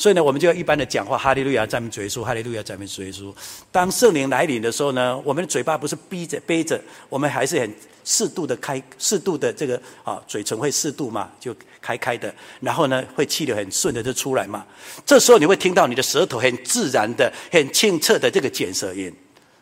[0.00, 3.30] 所以呢，我们就要一般的讲话，哈利路亚，赞美主耶稣，哈利路亚，赞美主耶稣。
[3.70, 6.80] 当圣灵来临的时候呢，我们的嘴巴不是逼着背着，
[7.10, 7.70] 我们还是很
[8.02, 14.64] 适度的开，适度的这个啊，嘴唇会适度嘛，就开开的，然后呢，会气流很顺的就出来嘛。
[15.04, 19.12] 这时候你会听到你的舌头很自然的、很清澈的这个卷舌音，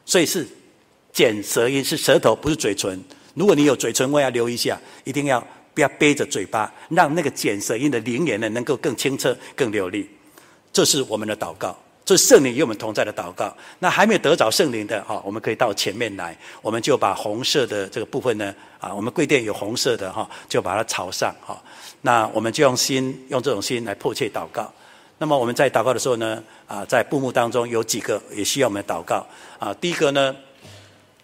[0.05, 0.47] 所以是
[1.13, 2.97] 卷舌音，是舌头，不是嘴唇。
[3.35, 10.09] 如果你有嘴唇，我要留一下，一定要不要背着嘴巴，让那个卷舌音的灵言呢，能够更清澈、更流利。
[10.79, 13.53] 这是我们的祷告，这是圣灵与我们同在的祷告。
[13.81, 21.61] 那还没有得着圣灵的哈，我们可以到前面来，我们就把红色的这个部分呢，啊，我们柜垫有红色的哈，就把它朝上哈。
[22.03, 24.73] 那我们就用心，用这种心来迫切祷告。
[25.19, 29.27] 那么我们在祷告的时候呢，啊，在布幕当中有几个也需要我们祷告
[29.59, 29.75] 啊。
[29.81, 30.33] 第一个呢，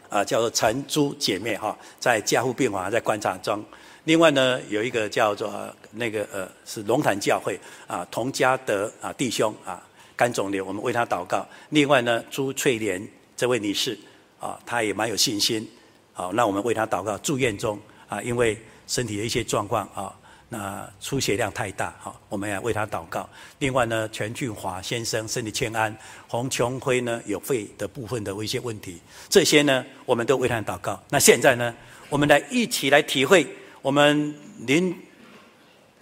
[0.09, 3.65] 啊，叫做陈珠姐妹哈，在加护病房在观察中。
[4.05, 9.83] 另外呢，有一个叫做那个呃，是龙潭教会啊，童家德啊弟兄啊，
[10.15, 11.47] 肝肿瘤，我们为他祷告。
[11.71, 13.03] 另外呢，朱翠莲
[13.35, 13.99] 这位女士
[14.39, 15.67] 啊，她也蛮有信心，
[16.13, 17.17] 好，那我们为她祷告。
[17.19, 20.15] 住院中啊，因为身体的一些状况啊，
[20.51, 23.27] 那出血量太大，好，我们要为她祷告。
[23.59, 25.97] 另外呢，全俊华先生身体欠安，
[26.29, 29.01] 洪琼辉呢有肺的部分的一些问题，
[29.31, 31.03] 这些呢，我们都为他祷告。
[31.09, 31.75] 那现在呢，
[32.11, 33.47] 我们来一起来体会。
[33.85, 34.35] 我们
[34.67, 34.97] 林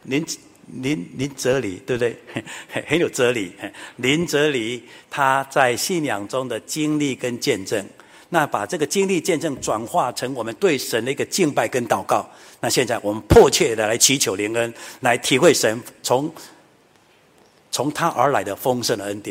[0.04, 0.24] 林
[0.80, 2.16] 林林哲理，对不对？
[2.70, 3.52] 很 很有哲理。
[3.96, 7.84] 林哲理他在信仰中的经历跟见证，
[8.28, 12.24] 那把这个经历见证转化成我们对神的一个敬拜跟祷告。
[12.60, 16.32] 那现在我们迫切的来祈求灵恩，来体会神从
[17.72, 19.30] 从他而来的丰盛的恩典。